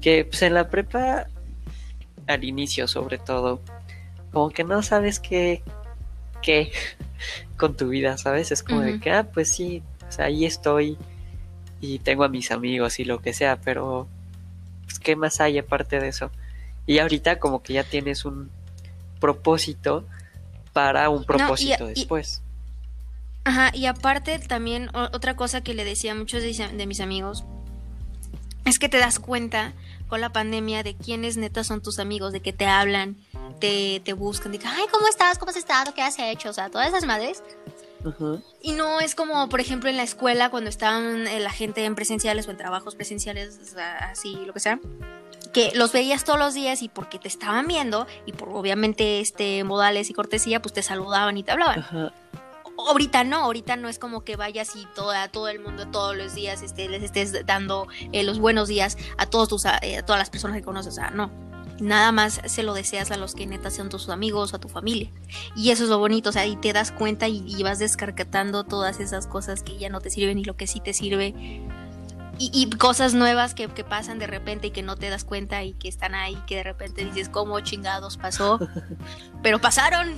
[0.00, 1.26] Que pues en la prepa,
[2.26, 3.60] al inicio sobre todo,
[4.32, 5.62] como que no sabes qué,
[6.42, 6.70] qué
[7.56, 8.52] con tu vida, ¿sabes?
[8.52, 9.82] Es como de que, ah, pues sí,
[10.18, 10.96] ahí estoy
[11.80, 14.06] y tengo a mis amigos y lo que sea, pero
[14.84, 16.30] pues, ¿qué más hay aparte de eso?
[16.86, 18.50] Y ahorita como que ya tienes un
[19.20, 20.06] propósito
[20.76, 22.42] para un propósito y- después.
[23.44, 27.00] Ajá, y aparte también otra cosa que le decía a muchos de, mis- de mis
[27.00, 27.44] amigos
[28.66, 29.72] es que te das cuenta
[30.08, 33.16] con la pandemia de quiénes netas son tus amigos, de que te hablan,
[33.60, 35.38] te, te buscan, de que, ay, ¿cómo estás?
[35.38, 35.94] ¿Cómo has estado?
[35.94, 36.50] ¿Qué has hecho?
[36.50, 37.42] O sea, todas esas madres.
[38.62, 41.94] Y no es como, por ejemplo, en la escuela cuando estaban eh, la gente en
[41.96, 43.58] presenciales o en trabajos presenciales,
[44.00, 44.78] así, lo que sea,
[45.56, 49.64] que los veías todos los días y porque te estaban viendo y por obviamente este
[49.64, 51.78] modales y cortesía, pues te saludaban y te hablaban.
[51.78, 52.12] Ajá.
[52.76, 56.34] Ahorita no, ahorita no es como que vayas y toda, todo el mundo todos los
[56.34, 60.04] días este, les estés dando eh, los buenos días a todos tus a, eh, a
[60.04, 61.30] todas las personas que conoces, o sea, no.
[61.80, 65.10] Nada más se lo deseas a los que neta son tus amigos a tu familia.
[65.56, 68.64] Y eso es lo bonito, o sea, y te das cuenta y, y vas descarcatando
[68.64, 71.34] todas esas cosas que ya no te sirven y lo que sí te sirve.
[72.38, 75.62] Y, y cosas nuevas que, que pasan de repente y que no te das cuenta
[75.64, 78.58] y que están ahí, que de repente dices, ¿cómo chingados pasó?
[79.42, 80.14] Pero pasaron.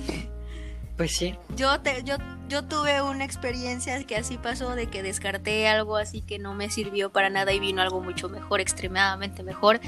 [0.97, 2.17] Pues sí, Yo, te, yo,
[2.49, 6.69] yo tuve una experiencia que así pasó, de que descarté algo así que no me
[6.69, 9.79] sirvió para nada y vino algo mucho mejor, extremadamente mejor.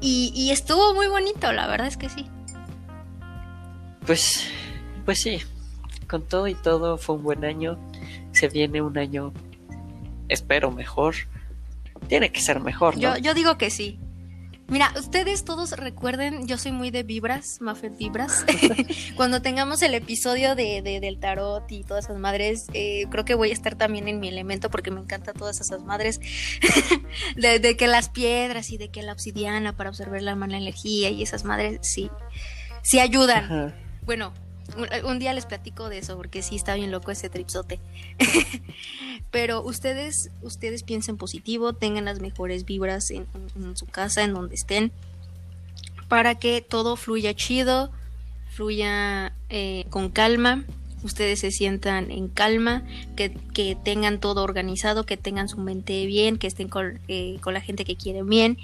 [0.00, 2.28] Y, y estuvo muy bonito, la verdad es que sí.
[4.06, 4.44] pues,
[5.04, 5.40] pues sí.
[6.08, 7.78] Con todo y todo fue un buen año.
[8.32, 9.32] Se viene un año,
[10.28, 11.14] espero, mejor.
[12.08, 13.00] Tiene que ser mejor, ¿no?
[13.00, 13.98] Yo, yo digo que sí.
[14.70, 18.44] Mira, ustedes todos recuerden, yo soy muy de vibras, Mafet Vibras.
[19.16, 23.34] Cuando tengamos el episodio de, de- del tarot y todas esas madres, eh, creo que
[23.34, 26.20] voy a estar también en mi elemento porque me encantan todas esas madres.
[27.36, 31.08] de, de que las piedras y de que la obsidiana para absorber la mala energía
[31.08, 32.10] y esas madres, sí,
[32.82, 33.44] sí ayudan.
[33.44, 33.74] Ajá.
[34.02, 34.34] Bueno,
[35.04, 37.80] un, día les platico de eso porque sí está bien loco ese tripsote.
[39.30, 43.26] Pero ustedes, ustedes piensen positivo, tengan las mejores vibras en
[43.74, 44.92] su casa, en donde estén,
[46.08, 47.90] para que todo fluya chido,
[48.50, 50.64] fluya eh, con calma,
[51.02, 52.84] ustedes se sientan en calma,
[53.16, 57.54] que, que tengan todo organizado, que tengan su mente bien, que estén con, eh, con
[57.54, 58.58] la gente que quieren bien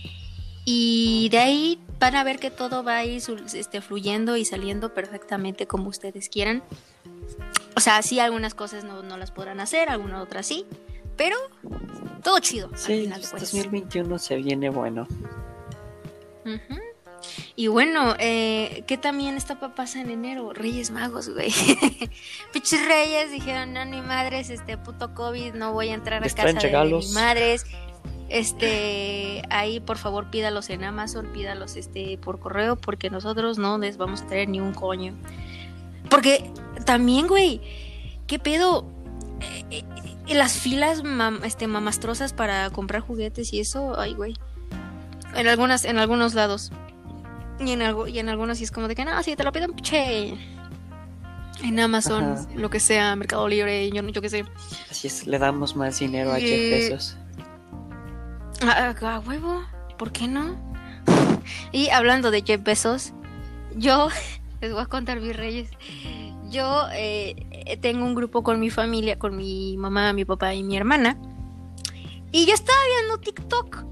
[0.65, 3.23] Y de ahí van a ver que todo va a ir
[3.55, 6.63] este, fluyendo y saliendo perfectamente como ustedes quieran.
[7.77, 10.65] O sea, sí, algunas cosas no, las podrán hacer, algunas otras sí,
[11.17, 11.37] pero
[12.23, 12.71] todo chido.
[12.77, 15.07] Sí, 2021 se viene bueno.
[17.57, 20.53] Y bueno, eh, ¿qué también está para pasar en enero?
[20.53, 21.53] Reyes Magos, güey.
[22.53, 26.53] Pichis Reyes dijeron, no, ni madres, este puto COVID, no voy a entrar a casa
[26.53, 27.65] de, de madres.
[28.35, 33.97] Este, ahí por favor pídalos en Amazon, pídalos este por correo, porque nosotros no les
[33.97, 35.15] vamos a traer ni un coño.
[36.11, 36.51] Porque
[36.85, 37.61] también, güey,
[38.27, 38.89] ¿qué pedo?
[39.71, 39.85] Eh,
[40.27, 41.01] eh, las filas
[41.45, 44.35] este, mamastrosas para comprar juguetes y eso, ay, güey.
[45.37, 46.73] En algunas, en algunos lados.
[47.61, 49.53] Y en, algo, y en algunos sí es como de que, no, si te lo
[49.53, 50.35] piden, che.
[51.63, 54.45] En Amazon, lo que sea, Mercado Libre, yo, yo qué sé.
[54.91, 57.17] Así es, le damos más dinero a Jeff Bezos.
[58.69, 59.63] A, a, huevo,
[59.99, 60.57] ¿por qué no?
[61.73, 63.13] y hablando de Jeff Bezos,
[63.77, 64.09] yo
[64.61, 65.71] les voy a contar mis reyes.
[66.51, 70.77] Yo eh, tengo un grupo con mi familia, con mi mamá, mi papá y mi
[70.77, 71.19] hermana.
[72.33, 73.85] Y yo estaba viendo TikTok.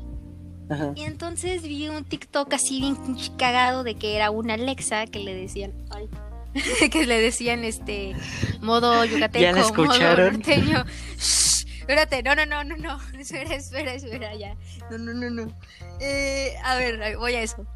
[0.95, 2.97] Y entonces vi un TikTok así bien
[3.37, 6.09] cagado de que era una Alexa que le decían, ay,
[6.91, 8.17] que le decían este
[8.63, 10.85] modo yucateco, modo norteño.
[11.83, 14.57] espérate, no, no, no, no, no, espera, espera, espera, ya.
[14.91, 15.59] No, no, no, no.
[16.01, 17.67] Eh, a ver, voy a eso.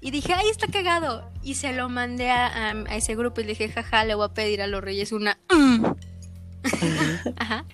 [0.00, 1.28] Y dije, ay, está cagado.
[1.42, 4.62] Y se lo mandé a, ese grupo y le dije, jaja, le voy a pedir
[4.62, 5.38] a los reyes una...
[5.50, 5.84] Mm".
[7.36, 7.64] Ajá.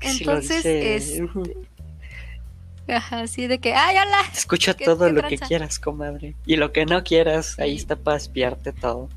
[0.00, 1.28] Entonces, este,
[2.88, 4.22] Ajá, así de que, ay, hola.
[4.32, 6.34] Escucha todo lo que quieras, comadre.
[6.46, 9.10] Y lo que no quieras, ahí está para espiarte todo.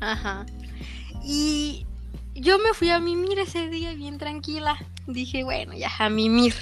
[0.00, 0.44] Ajá.
[1.22, 1.86] Y
[2.40, 4.78] yo me fui a mimir ese día bien tranquila.
[5.06, 6.54] Dije, bueno, ya, a mimir.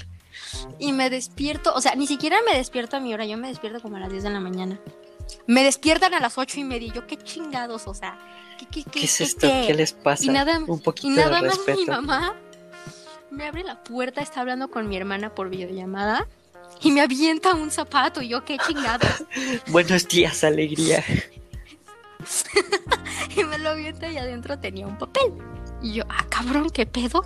[0.77, 3.81] Y me despierto, o sea, ni siquiera me despierto a mi hora, yo me despierto
[3.81, 4.79] como a las 10 de la mañana.
[5.47, 6.93] Me despiertan a las ocho y media.
[6.93, 8.17] Yo, qué chingados, o sea,
[8.71, 9.47] ¿qué, qué, es esto?
[9.47, 9.73] ¿Qué?
[9.73, 10.25] les pasa?
[10.25, 12.35] Y nada, Un poquito y nada más mi mamá
[13.31, 16.27] me abre la puerta, está hablando con mi hermana por videollamada
[16.81, 18.21] y me avienta un zapato.
[18.21, 19.23] Y yo, qué chingados.
[19.67, 21.03] Buenos días, alegría.
[23.35, 25.31] y me lo avienta y adentro tenía un papel.
[25.81, 27.23] Y yo, ah, cabrón, ¿qué pedo?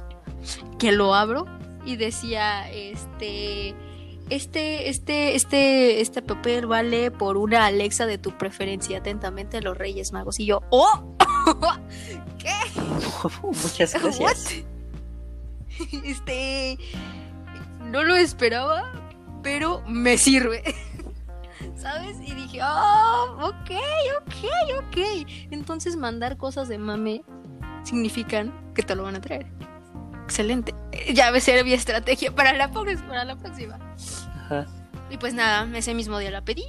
[0.78, 1.46] Que lo abro
[1.86, 3.76] y decía, este,
[4.30, 9.00] este, este, este, este papel vale por una Alexa de tu preferencia.
[9.00, 10.40] Atentamente, los Reyes Magos.
[10.40, 11.16] Y yo, ¡oh!
[12.40, 12.54] ¿Qué?
[13.44, 14.64] Muchas gracias.
[16.04, 16.78] Este,
[17.82, 18.92] no lo esperaba,
[19.42, 20.64] pero me sirve.
[21.76, 22.18] ¿Sabes?
[22.22, 23.72] Y dije, oh, ok,
[24.22, 25.28] ok, ok.
[25.52, 27.24] Entonces mandar cosas de mame
[27.84, 29.46] significan que te lo van a traer
[30.24, 30.74] excelente.
[31.14, 33.80] Ya me ser mi estrategia para la, para la próxima.
[35.10, 36.64] Y pues nada, ese mismo día la pedí.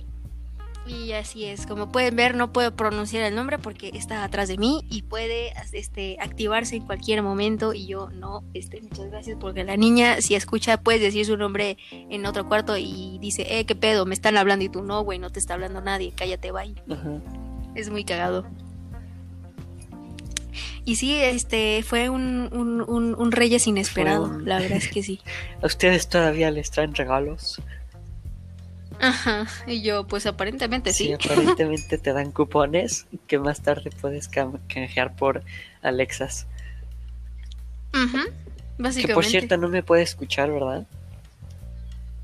[0.86, 4.58] Y así es, como pueden ver, no puedo pronunciar el nombre porque está atrás de
[4.58, 7.72] mí y puede este, activarse en cualquier momento.
[7.72, 11.78] Y yo no, este, muchas gracias, porque la niña, si escucha, puedes decir su nombre
[11.90, 15.18] en otro cuarto y dice, eh, qué pedo, me están hablando y tú no, güey,
[15.18, 16.74] no te está hablando nadie, cállate, bye.
[17.74, 18.46] Es muy cagado.
[20.84, 25.20] Y sí, este fue un, un, un, Reyes inesperado, la verdad es que sí.
[25.62, 27.60] ¿A ustedes todavía les traen regalos?
[29.00, 31.06] Ajá, y yo, pues aparentemente sí.
[31.06, 35.42] Sí, aparentemente te dan cupones que más tarde puedes canjear por
[35.82, 36.46] Alexas.
[37.92, 38.24] Ajá,
[38.78, 39.06] básicamente.
[39.06, 40.86] Que por cierto no me puede escuchar, ¿verdad?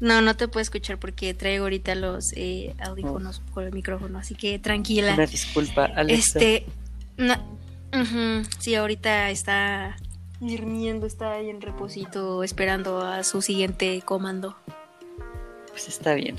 [0.00, 4.34] No, no te puedo escuchar porque traigo ahorita los eh, audífonos por el micrófono, así
[4.34, 5.12] que tranquila.
[5.12, 6.38] Una disculpa, Alexa.
[6.38, 6.66] Este,
[7.18, 7.59] no,
[8.58, 9.96] Sí, ahorita está
[10.40, 14.56] durmiendo, está ahí en reposito esperando a su siguiente comando.
[15.68, 16.38] Pues está bien.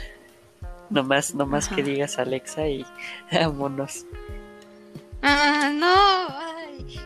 [0.89, 2.85] Nomás, nomás que digas Alexa y
[3.31, 4.05] vámonos.
[5.21, 6.51] Ah, no.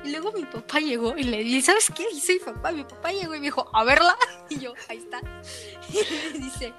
[0.03, 2.05] Y luego mi papá llegó y le dije, ¿sabes qué?
[2.13, 2.71] Y soy papá.
[2.71, 4.15] Mi papá llegó y me dijo, a verla.
[4.49, 5.19] Y yo, ahí está.
[5.89, 6.73] Y me dice,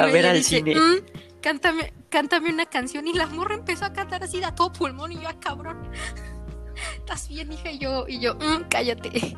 [0.00, 0.74] a ver al cine.
[0.74, 0.96] Mm,
[1.40, 3.06] cántame, cántame una canción.
[3.06, 5.12] Y la morra empezó a cantar así de a todo pulmón.
[5.12, 5.90] Y yo, ah, cabrón.
[6.96, 7.70] ¿Estás bien, hija?
[7.70, 9.36] Y yo, y yo, mm, cállate.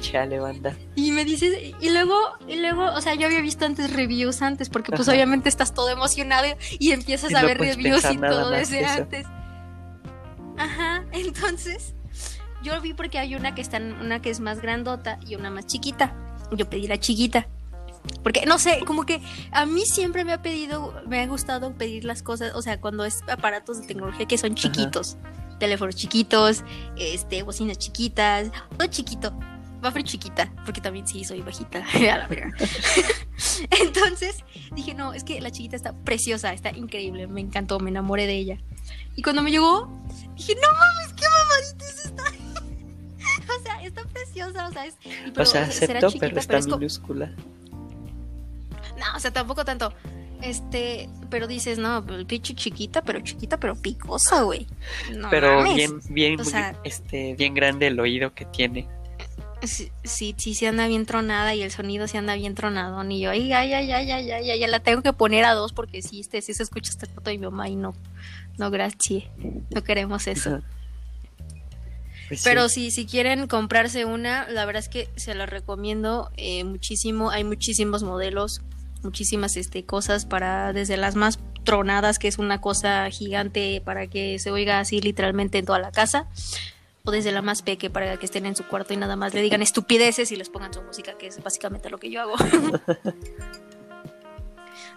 [0.00, 0.76] Chale, banda.
[0.94, 2.14] Y me dices, y luego,
[2.46, 5.88] y luego, o sea, yo había visto antes reviews antes, porque pues obviamente estás todo
[5.88, 6.46] emocionado
[6.78, 9.26] y empiezas a ver reviews y todo desde antes.
[10.58, 11.94] Ajá, entonces,
[12.62, 15.66] yo vi porque hay una que está, una que es más grandota y una más
[15.66, 16.14] chiquita.
[16.52, 17.48] Yo pedí la chiquita.
[18.22, 22.04] Porque, no sé, como que a mí siempre me ha pedido, me ha gustado pedir
[22.04, 25.16] las cosas, o sea, cuando es aparatos de tecnología que son chiquitos
[25.64, 26.62] teléfonos chiquitos,
[26.98, 29.32] este, bocinas chiquitas, todo chiquito,
[29.80, 32.28] buffer chiquita, porque también sí soy bajita, a la
[33.80, 38.26] Entonces dije, no, es que la chiquita está preciosa, está increíble, me encantó, me enamoré
[38.26, 38.58] de ella.
[39.16, 39.88] Y cuando me llegó,
[40.36, 42.22] dije, no mames, qué mamadita es esta.
[43.58, 44.94] o sea, está preciosa, o sea, es...
[44.94, 47.32] O pero sea, será acepto, chiquita, pero está es co- minúscula.
[48.98, 49.92] No, o sea, tampoco tanto.
[50.44, 54.66] Este, pero dices, no, el pinche chiquita, pero chiquita, pero picosa, güey.
[55.16, 55.74] No Pero mames.
[55.74, 58.86] bien, bien, O muy- sea- este, bien grande el oído que tiene.
[59.62, 63.02] Sí, sí, sí, sí anda bien tronada y el sonido sí anda bien tronado.
[63.10, 65.54] Y yo, ay, ay, ay, ay, ay, ay, ay, ya la tengo que poner a
[65.54, 67.94] dos porque sí, este, sí se escucha esta foto de mi mamá y no,
[68.58, 69.24] no, gracias.
[69.70, 70.60] No queremos eso.
[72.28, 72.42] Pues.
[72.44, 77.30] Pero sí, si quieren comprarse una, la verdad es que se la recomiendo eh, muchísimo.
[77.30, 78.60] Hay muchísimos modelos,
[79.04, 84.38] muchísimas este, cosas para, desde las más tronadas, que es una cosa gigante para que
[84.38, 86.28] se oiga así literalmente en toda la casa,
[87.04, 89.42] o desde la más peque para que estén en su cuarto y nada más le
[89.42, 92.34] digan estupideces y les pongan su música, que es básicamente lo que yo hago.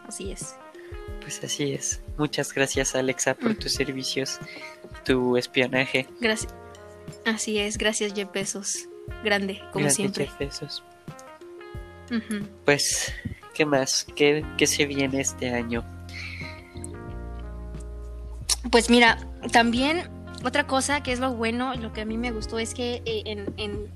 [0.08, 0.56] así es.
[1.22, 2.02] Pues así es.
[2.18, 4.40] Muchas gracias, Alexa, por tus servicios,
[5.04, 6.08] tu espionaje.
[6.22, 6.54] Gracias.
[7.26, 8.88] Así es, gracias Jeff Bezos.
[9.24, 10.28] Grande, como Gracias, siempre.
[10.28, 10.84] Jeff Bezos.
[12.66, 13.14] Pues,
[13.58, 14.06] ¿qué más?
[14.16, 15.84] ¿Qué, qué se viene este año?
[18.72, 19.18] Pues mira,
[19.52, 20.04] también
[20.44, 23.24] otra cosa que es lo bueno, lo que a mí me gustó es que eh,
[23.26, 23.88] en, en-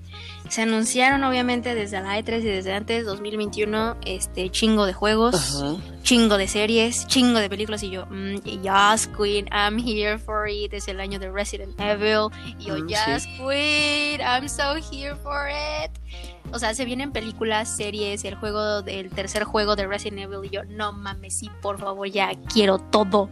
[0.49, 5.63] se anunciaron obviamente desde la E3 y desde antes 2021 este chingo de juegos,
[6.03, 10.73] chingo de series, chingo de películas y yo, mm, yes Queen, I'm here for it,
[10.73, 12.27] es el año de Resident Evil
[12.59, 13.29] y yo, Mm, yes sí.
[13.37, 15.91] Queen, I'm so here for it.
[16.53, 20.49] O sea, se vienen películas, series, el juego del tercer juego de Resident Evil y
[20.49, 23.29] yo, no mames, sí, por favor, ya quiero todo.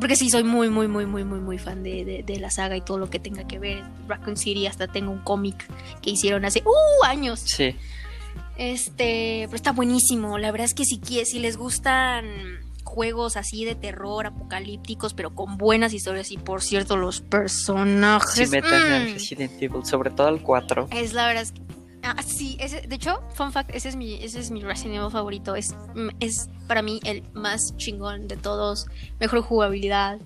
[0.00, 2.76] Porque sí, soy muy, muy, muy, muy, muy, muy fan de, de- de la saga
[2.76, 3.84] y todo lo que tenga que ver.
[4.08, 5.64] Raccoon City, hasta tengo un cómic
[6.00, 7.04] que hicieron hace ¡uh!
[7.04, 7.40] años.
[7.40, 7.76] Sí.
[8.56, 10.38] Este, pero está buenísimo.
[10.38, 15.56] La verdad es que si, si les gustan juegos así de terror, apocalípticos, pero con
[15.56, 18.48] buenas historias y por cierto, los personajes.
[18.48, 20.88] Sí, metan al mm, Resident Evil, sobre todo al 4.
[20.92, 21.62] es la verdad es que.
[22.04, 25.10] Ah, sí, ese- de hecho, fun fact, ese es mi, ese es mi Resident Evil
[25.12, 25.54] favorito.
[25.54, 28.86] Es, mm, es para mí el más chingón de todos.
[29.20, 30.18] Mejor jugabilidad.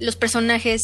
[0.00, 0.82] Los personajes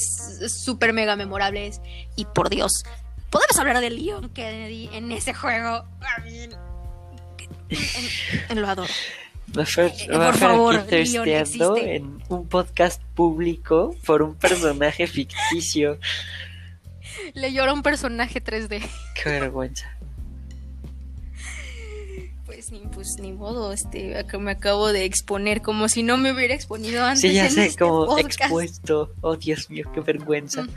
[0.48, 1.80] súper mega memorables.
[2.16, 2.84] Y por Dios,
[3.30, 5.84] podemos hablar de Leon Kennedy en ese juego.
[6.00, 6.50] I mean,
[7.68, 7.78] en-
[8.50, 8.92] en- lo adoro.
[9.54, 11.96] Mejor, Eh, por favor, Leon existe.
[11.96, 15.98] en un podcast público por un personaje ficticio.
[17.34, 18.80] Le llora un personaje 3D.
[19.20, 19.90] Qué vergüenza.
[22.46, 26.32] Pues ni, pues ni modo, este, acá me acabo de exponer como si no me
[26.32, 27.20] hubiera exponido antes.
[27.22, 28.40] Sí, ya en sé, este como podcast.
[28.40, 29.12] expuesto.
[29.20, 30.62] Oh, Dios mío, qué vergüenza.
[30.64, 30.70] Mm.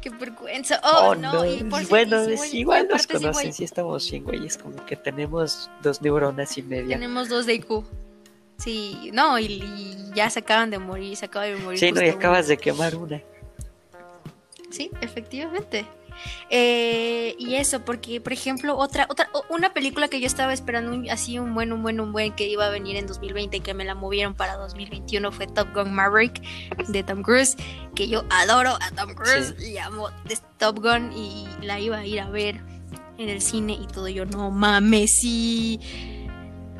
[0.00, 0.80] Qué vergüenza.
[0.84, 1.32] Oh, Oh, no.
[1.32, 1.46] no.
[1.46, 4.46] Y por bueno, sí, es igual güey, nos conocen, sí estamos bien, güey.
[4.46, 6.96] Es como que tenemos dos neuronas y media.
[6.96, 7.84] Tenemos dos de IQ.
[8.58, 11.78] Sí, no, y, y ya se acaban de morir, se acaba de morir.
[11.78, 13.22] Sí, no, y acabas de quemar una.
[14.70, 15.86] Sí, efectivamente.
[16.50, 21.08] Eh, y eso, porque, por ejemplo, otra, otra, una película que yo estaba esperando un-
[21.10, 23.74] así un buen, un buen, un buen que iba a venir en 2020 y que
[23.74, 26.40] me la movieron para 2021 fue Top Gun Maverick
[26.88, 27.56] de Tom Cruise,
[27.94, 32.06] que yo adoro a Tom Cruise y amo de Top Gun y la iba a
[32.06, 32.60] ir a ver
[33.18, 34.08] en el cine y todo.
[34.08, 35.80] Yo, no mames, sí.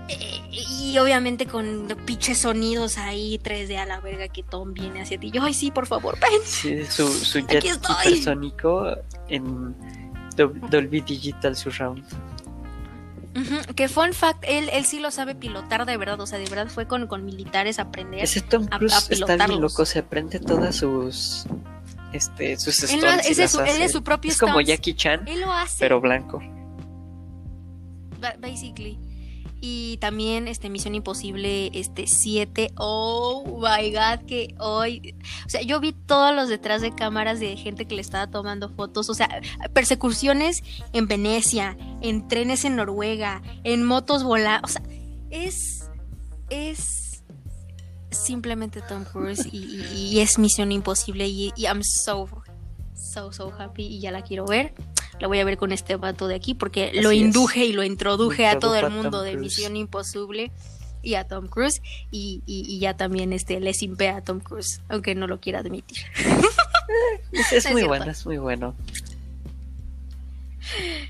[0.08, 5.18] Eh, y obviamente con pinches sonidos ahí 3D a la verga que Tom viene hacia
[5.20, 5.30] ti.
[5.30, 6.40] Yo, ay, sí, por favor, ven.
[6.44, 8.96] Sí, su, su jet supersónico
[9.28, 9.74] en
[10.36, 12.04] Dol- Dolby Digital Surround.
[13.36, 16.46] Ujú, Que fun fact, él, él sí lo sabe pilotar de verdad, o sea, de
[16.48, 18.24] verdad fue con, con militares a aprender.
[18.24, 21.44] Ese Tom Cruise a está bien loco, se aprende todas sus
[22.14, 24.68] este sus Él, ese es su, él es su propio Es como stunts.
[24.68, 26.40] Jackie Chan, Él lo hace, pero blanco.
[28.20, 28.98] ba- basically.
[29.60, 32.70] Y también este Misión Imposible este 7.
[32.76, 35.14] Oh my god, que hoy,
[35.46, 38.68] o sea, yo vi todos los detrás de cámaras de gente que le estaba tomando
[38.68, 39.28] fotos, o sea,
[39.72, 44.82] persecuciones en Venecia, en trenes en Noruega, en motos volando, o sea,
[45.30, 45.90] es
[46.50, 47.22] es
[48.10, 49.58] simplemente Tom Cruise y,
[49.94, 52.28] y- es Misión Imposible y, y I'm so
[52.94, 54.72] so so happy y ya la quiero ver.
[55.20, 57.16] La voy a ver con este vato de aquí porque lo es.
[57.18, 59.40] induje y lo introduje a todo el mundo Tom de Cruise.
[59.58, 60.52] Misión Imposible
[61.02, 64.80] y a Tom Cruise y, y- y ya también este le simpea a Tom Cruise,
[64.88, 65.98] aunque no lo quiera admitir.
[67.32, 67.88] Es, es Es muy cierto.
[67.88, 68.74] bueno, es muy bueno.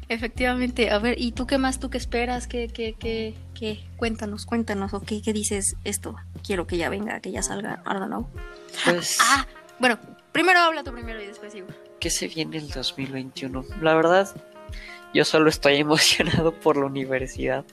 [0.08, 1.78] Efectivamente, a ver, ¿y tú qué más?
[1.80, 2.46] ¿Tú qué esperas?
[2.46, 3.80] ¿Qué, qué, qué, qué?
[3.96, 6.16] Cuéntanos, cuéntanos, ¿o qué, qué dices esto?
[6.46, 8.28] Quiero que ya venga, que ya salga, I don't know.
[8.84, 9.46] Pues, Ah,
[9.78, 9.98] bueno,
[10.32, 11.66] primero habla tú primero y después sigo.
[12.00, 13.64] ¿Qué se viene el 2021?
[13.80, 14.28] La verdad,
[15.14, 17.64] yo solo estoy emocionado por la universidad.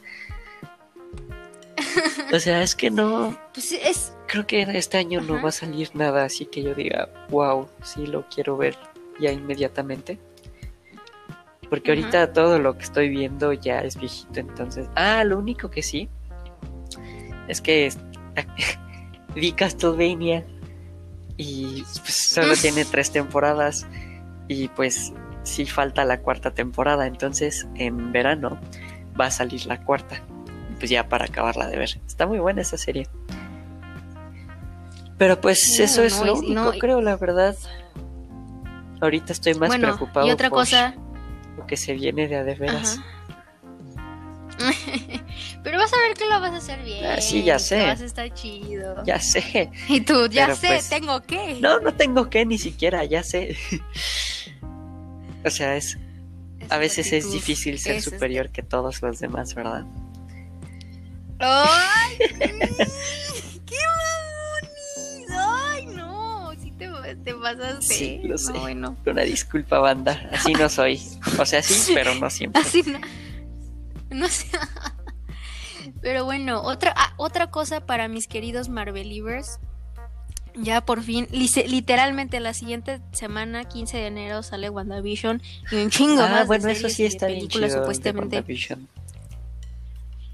[2.33, 3.37] O sea, es que no.
[3.53, 4.13] Pues es.
[4.27, 8.07] Creo que este año no va a salir nada así que yo diga, wow, sí
[8.07, 8.75] lo quiero ver
[9.19, 10.17] ya inmediatamente.
[11.69, 14.87] Porque ahorita todo lo que estoy viendo ya es viejito, entonces.
[14.95, 16.09] Ah, lo único que sí
[17.47, 17.97] es que es-
[19.35, 20.43] vi Castlevania
[21.37, 23.85] y pues solo tiene tres temporadas
[24.47, 28.59] y pues sí falta la cuarta temporada, entonces en verano
[29.19, 30.21] va a salir la cuarta.
[30.79, 32.01] Pues ya para acabarla de ver.
[32.05, 33.07] Está muy buena esa serie.
[35.17, 37.55] Pero pues No, eso es lo único, no, creo, la verdad.
[38.99, 40.95] Ahorita estoy más bueno, preocupado y otra por cosa.
[41.57, 42.99] lo que se viene de a de veras.
[45.63, 47.05] Pero vas a ver que lo vas a hacer bien.
[47.05, 47.85] Ah, sí, ya sé.
[47.85, 49.03] Vas a estar chido.
[49.05, 49.69] Ya sé.
[49.89, 51.59] Y tú, ya Pero, sé, pues, tengo que.
[51.59, 53.55] No, no tengo que ni siquiera, ya sé.
[55.45, 55.97] o sea, es
[56.69, 59.85] a veces es difícil ser es- superior que todos los demás, ¿verdad?
[61.39, 62.17] ¡Ay!
[63.65, 65.29] ¡Qué mamonis!
[65.29, 66.51] ¡Ay, no!
[66.61, 66.87] Sí te,
[67.23, 67.81] te pasaste.
[67.93, 68.53] Sí, lo sé.
[68.53, 68.97] No, bueno.
[69.05, 70.29] Una disculpa, banda.
[70.31, 71.01] Así no soy.
[71.37, 72.61] O sea, sí, pero no siempre.
[72.61, 72.99] Así no.
[74.09, 74.47] No sé.
[76.01, 79.59] Pero bueno, otra, ah, otra cosa para mis queridos Marvelivers.
[80.57, 85.41] Ya por fin, literalmente la siguiente semana, 15 de enero, sale WandaVision
[85.71, 87.69] y un chingo Ah, más de bueno, eso sí está bien chido.
[87.69, 88.43] supuestamente.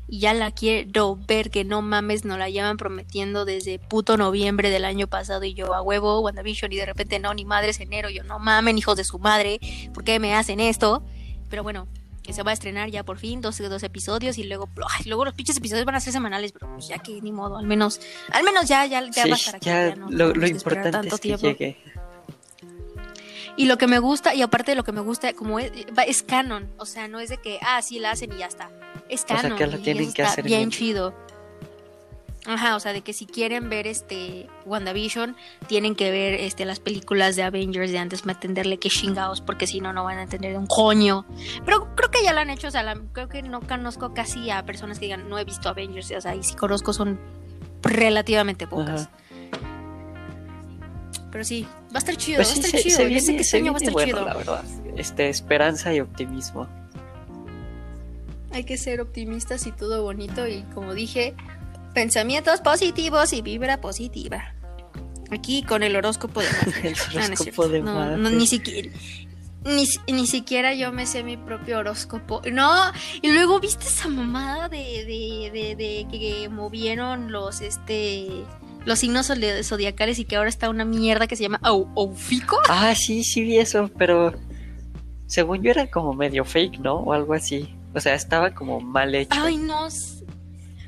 [0.07, 4.69] Y ya la quiero ver, que no mames, nos la llevan prometiendo desde puto noviembre
[4.69, 8.09] del año pasado y yo a huevo, WandaVision y de repente no, ni madres enero,
[8.09, 9.59] yo no mamen, hijos de su madre,
[9.93, 11.01] ¿por qué me hacen esto?
[11.49, 11.88] Pero bueno,
[12.24, 15.26] que se va a estrenar ya por fin, dos, dos episodios y luego, ay, luego
[15.26, 17.99] los pinches episodios van a ser semanales, pero pues ya que ni modo, al menos,
[18.32, 19.65] al menos ya, ya, ya Sí, va a estar aquí.
[19.65, 21.47] ya ya no lo, importante tanto es que tiempo.
[21.47, 21.78] llegue.
[23.57, 25.72] Y lo que me gusta, y aparte de lo que me gusta, como es,
[26.07, 28.69] es canon, o sea, no es de que, ah, sí la hacen y ya está.
[29.09, 29.57] Es sea, canon.
[29.57, 30.72] que la y tienen eso que está hacer bien, bien.
[30.72, 31.13] chido.
[32.47, 35.35] Ajá, o sea, de que si quieren ver este WandaVision,
[35.67, 39.67] tienen que ver este las películas de Avengers de antes para entenderle qué chingados, porque
[39.67, 41.23] si no, no van a entender un coño.
[41.65, 44.49] Pero creo que ya lo han hecho, o sea, la- creo que no conozco casi
[44.49, 47.19] a personas que digan, no he visto Avengers, o sea, y si conozco son
[47.83, 49.01] relativamente pocas.
[49.03, 49.11] Ajá.
[51.31, 52.97] Pero sí, va a estar chido, Pues va a sí, estar se, chido.
[52.97, 54.25] se Yo sé viene, que se este año va a viene estar bueno, chido.
[54.25, 54.63] la verdad.
[54.97, 56.67] Este, esperanza y optimismo.
[58.51, 61.35] Hay que ser optimistas y todo bonito y como dije,
[61.93, 64.53] pensamientos positivos y vibra positiva.
[65.29, 66.47] Aquí con el horóscopo de
[67.13, 68.89] no es horóscopo de No, ni siquiera
[69.63, 72.41] ni, ni siquiera yo me sé mi propio horóscopo.
[72.51, 72.73] No,
[73.21, 78.27] y luego viste esa mamada de, de, de, de que movieron los este
[78.85, 82.57] los signos zodi- zodiacales y que ahora está una mierda que se llama Aufico.
[82.67, 84.33] Ah, sí, sí vi eso, pero
[85.27, 86.95] según yo era como medio fake, ¿no?
[86.95, 87.75] O algo así.
[87.93, 89.39] O sea, estaba como mal hecho.
[89.39, 90.20] Ay, no s-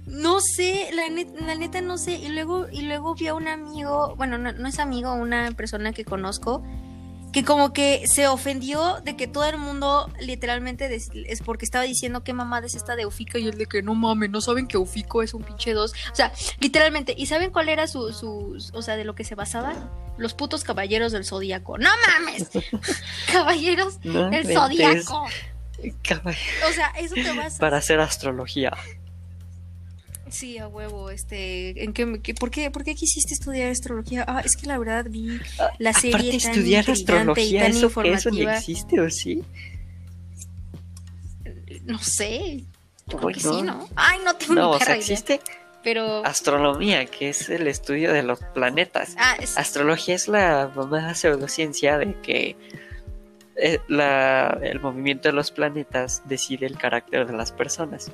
[0.06, 2.14] No sé, la, net- la neta no sé.
[2.14, 5.94] Y luego, y luego vi a un amigo, bueno, no, no es amigo, una persona
[5.94, 6.64] que conozco,
[7.32, 12.24] que como que se ofendió de que todo el mundo literalmente es porque estaba diciendo
[12.24, 14.78] qué mamada es esta de Ufico y el de que no mames, no saben que
[14.78, 15.94] Ufico es un pinche dos.
[16.12, 19.34] O sea, literalmente, ¿y saben cuál era su, su, o sea, de lo que se
[19.34, 19.74] basaba?
[20.18, 21.80] Los putos caballeros del zodíaco.
[21.80, 22.50] ¡No mames!
[23.32, 25.26] caballeros No del zodíaco.
[26.04, 26.38] Caball-
[26.70, 28.74] O sea, eso te vas Para hacer astrología.
[30.34, 34.26] Sí, a huevo, este, ¿en qué, qué- por, qué, ¿por qué quisiste estudiar astrología?
[34.28, 35.40] Ah, es que la verdad vi
[35.78, 39.44] la serie Aparte, tan estudiar intrigante y astrología, tan eso, eso ni existe, ¿o sí?
[41.86, 42.64] No sé,
[43.08, 43.88] yo creo que sí, ¿no?
[43.96, 45.40] Ay, no tengo No, ni o sea, existe
[45.84, 46.26] pero...
[46.26, 49.16] astronomía, que es el estudio de los planetas.
[49.20, 52.56] Ah, es- Astrología es la mamá pseudociencia de que
[53.58, 58.12] eh, la- el movimiento de los planetas decide el carácter de las personas.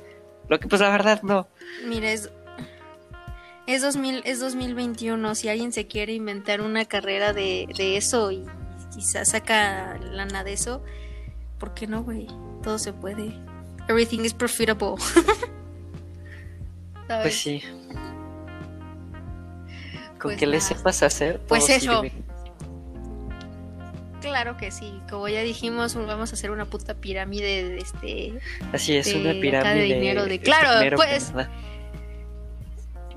[0.50, 1.46] Lo que pues la verdad no.
[1.86, 2.28] mira, es...
[3.66, 8.44] Es, 2000, es 2021, si alguien se quiere inventar una carrera de, de eso y
[8.92, 10.82] quizás saca lana de eso,
[11.58, 12.26] ¿por qué no, güey?
[12.64, 13.32] Todo se puede.
[13.88, 14.96] Everything is profitable.
[17.06, 17.22] ¿Sabes?
[17.22, 17.62] Pues sí.
[20.18, 20.68] Con Pues que le nada.
[20.68, 22.02] sepas hacer, Pues eso.
[22.02, 22.12] sirve.
[24.20, 28.38] Claro que sí, como ya dijimos, vamos a hacer una puta pirámide de este.
[28.72, 29.84] Así es, de una acá de pirámide.
[29.94, 31.32] dinero de- claro, primero que pues.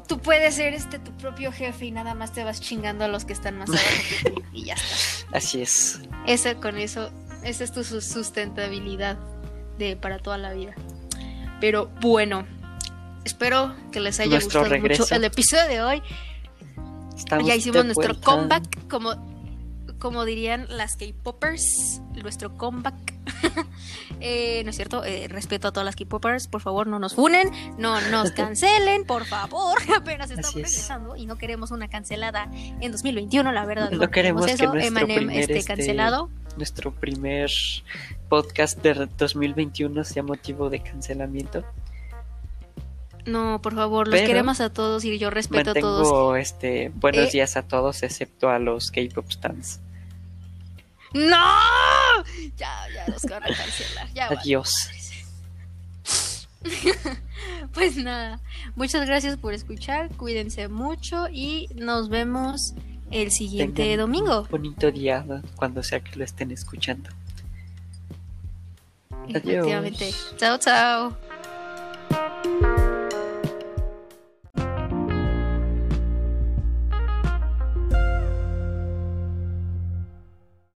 [0.08, 3.24] Tú puedes ser este tu propio jefe y nada más te vas chingando a los
[3.26, 3.86] que están más abajo
[4.24, 5.38] que tú y ya está.
[5.38, 6.01] Así es.
[6.28, 7.10] Esa con eso,
[7.43, 9.18] esa es tu su- sustentabilidad
[9.78, 10.74] de para toda la vida.
[11.62, 12.45] Pero bueno,
[13.24, 15.04] espero que les haya Nuestro gustado regreso.
[15.04, 16.04] mucho el episodio de hoy.
[17.18, 18.26] Estamos ya hicimos nuestro vuelta.
[18.26, 19.32] comeback, como,
[20.04, 22.93] como dirían las K-Poppers, nuestro comeback.
[24.26, 27.49] Eh, no es cierto, eh, respeto a todas las K-popers, por favor no nos funen,
[27.78, 33.51] no nos cancelen, por favor, apenas estamos regresando y no queremos una cancelada en 2021,
[33.51, 33.91] la verdad.
[33.91, 36.30] No, queremos eso, que nuestro primer, este, este, cancelado.
[36.56, 37.51] nuestro primer
[38.30, 41.66] podcast de 2021 sea motivo de cancelamiento.
[43.26, 46.38] No, por favor, los queremos a todos y yo respeto a todos.
[46.38, 49.82] este buenos eh, días a todos excepto a los K-pop stands.
[51.14, 52.24] ¡No!
[52.57, 54.09] Ya, ya los van a cancelar.
[54.38, 54.89] Adiós.
[57.74, 58.39] pues nada,
[58.76, 62.74] muchas gracias por escuchar, cuídense mucho y nos vemos
[63.11, 64.47] el siguiente domingo.
[64.49, 67.09] Bonito día cuando sea que lo estén escuchando.
[69.28, 70.14] Efectivamente.
[70.38, 71.18] Chao, chao.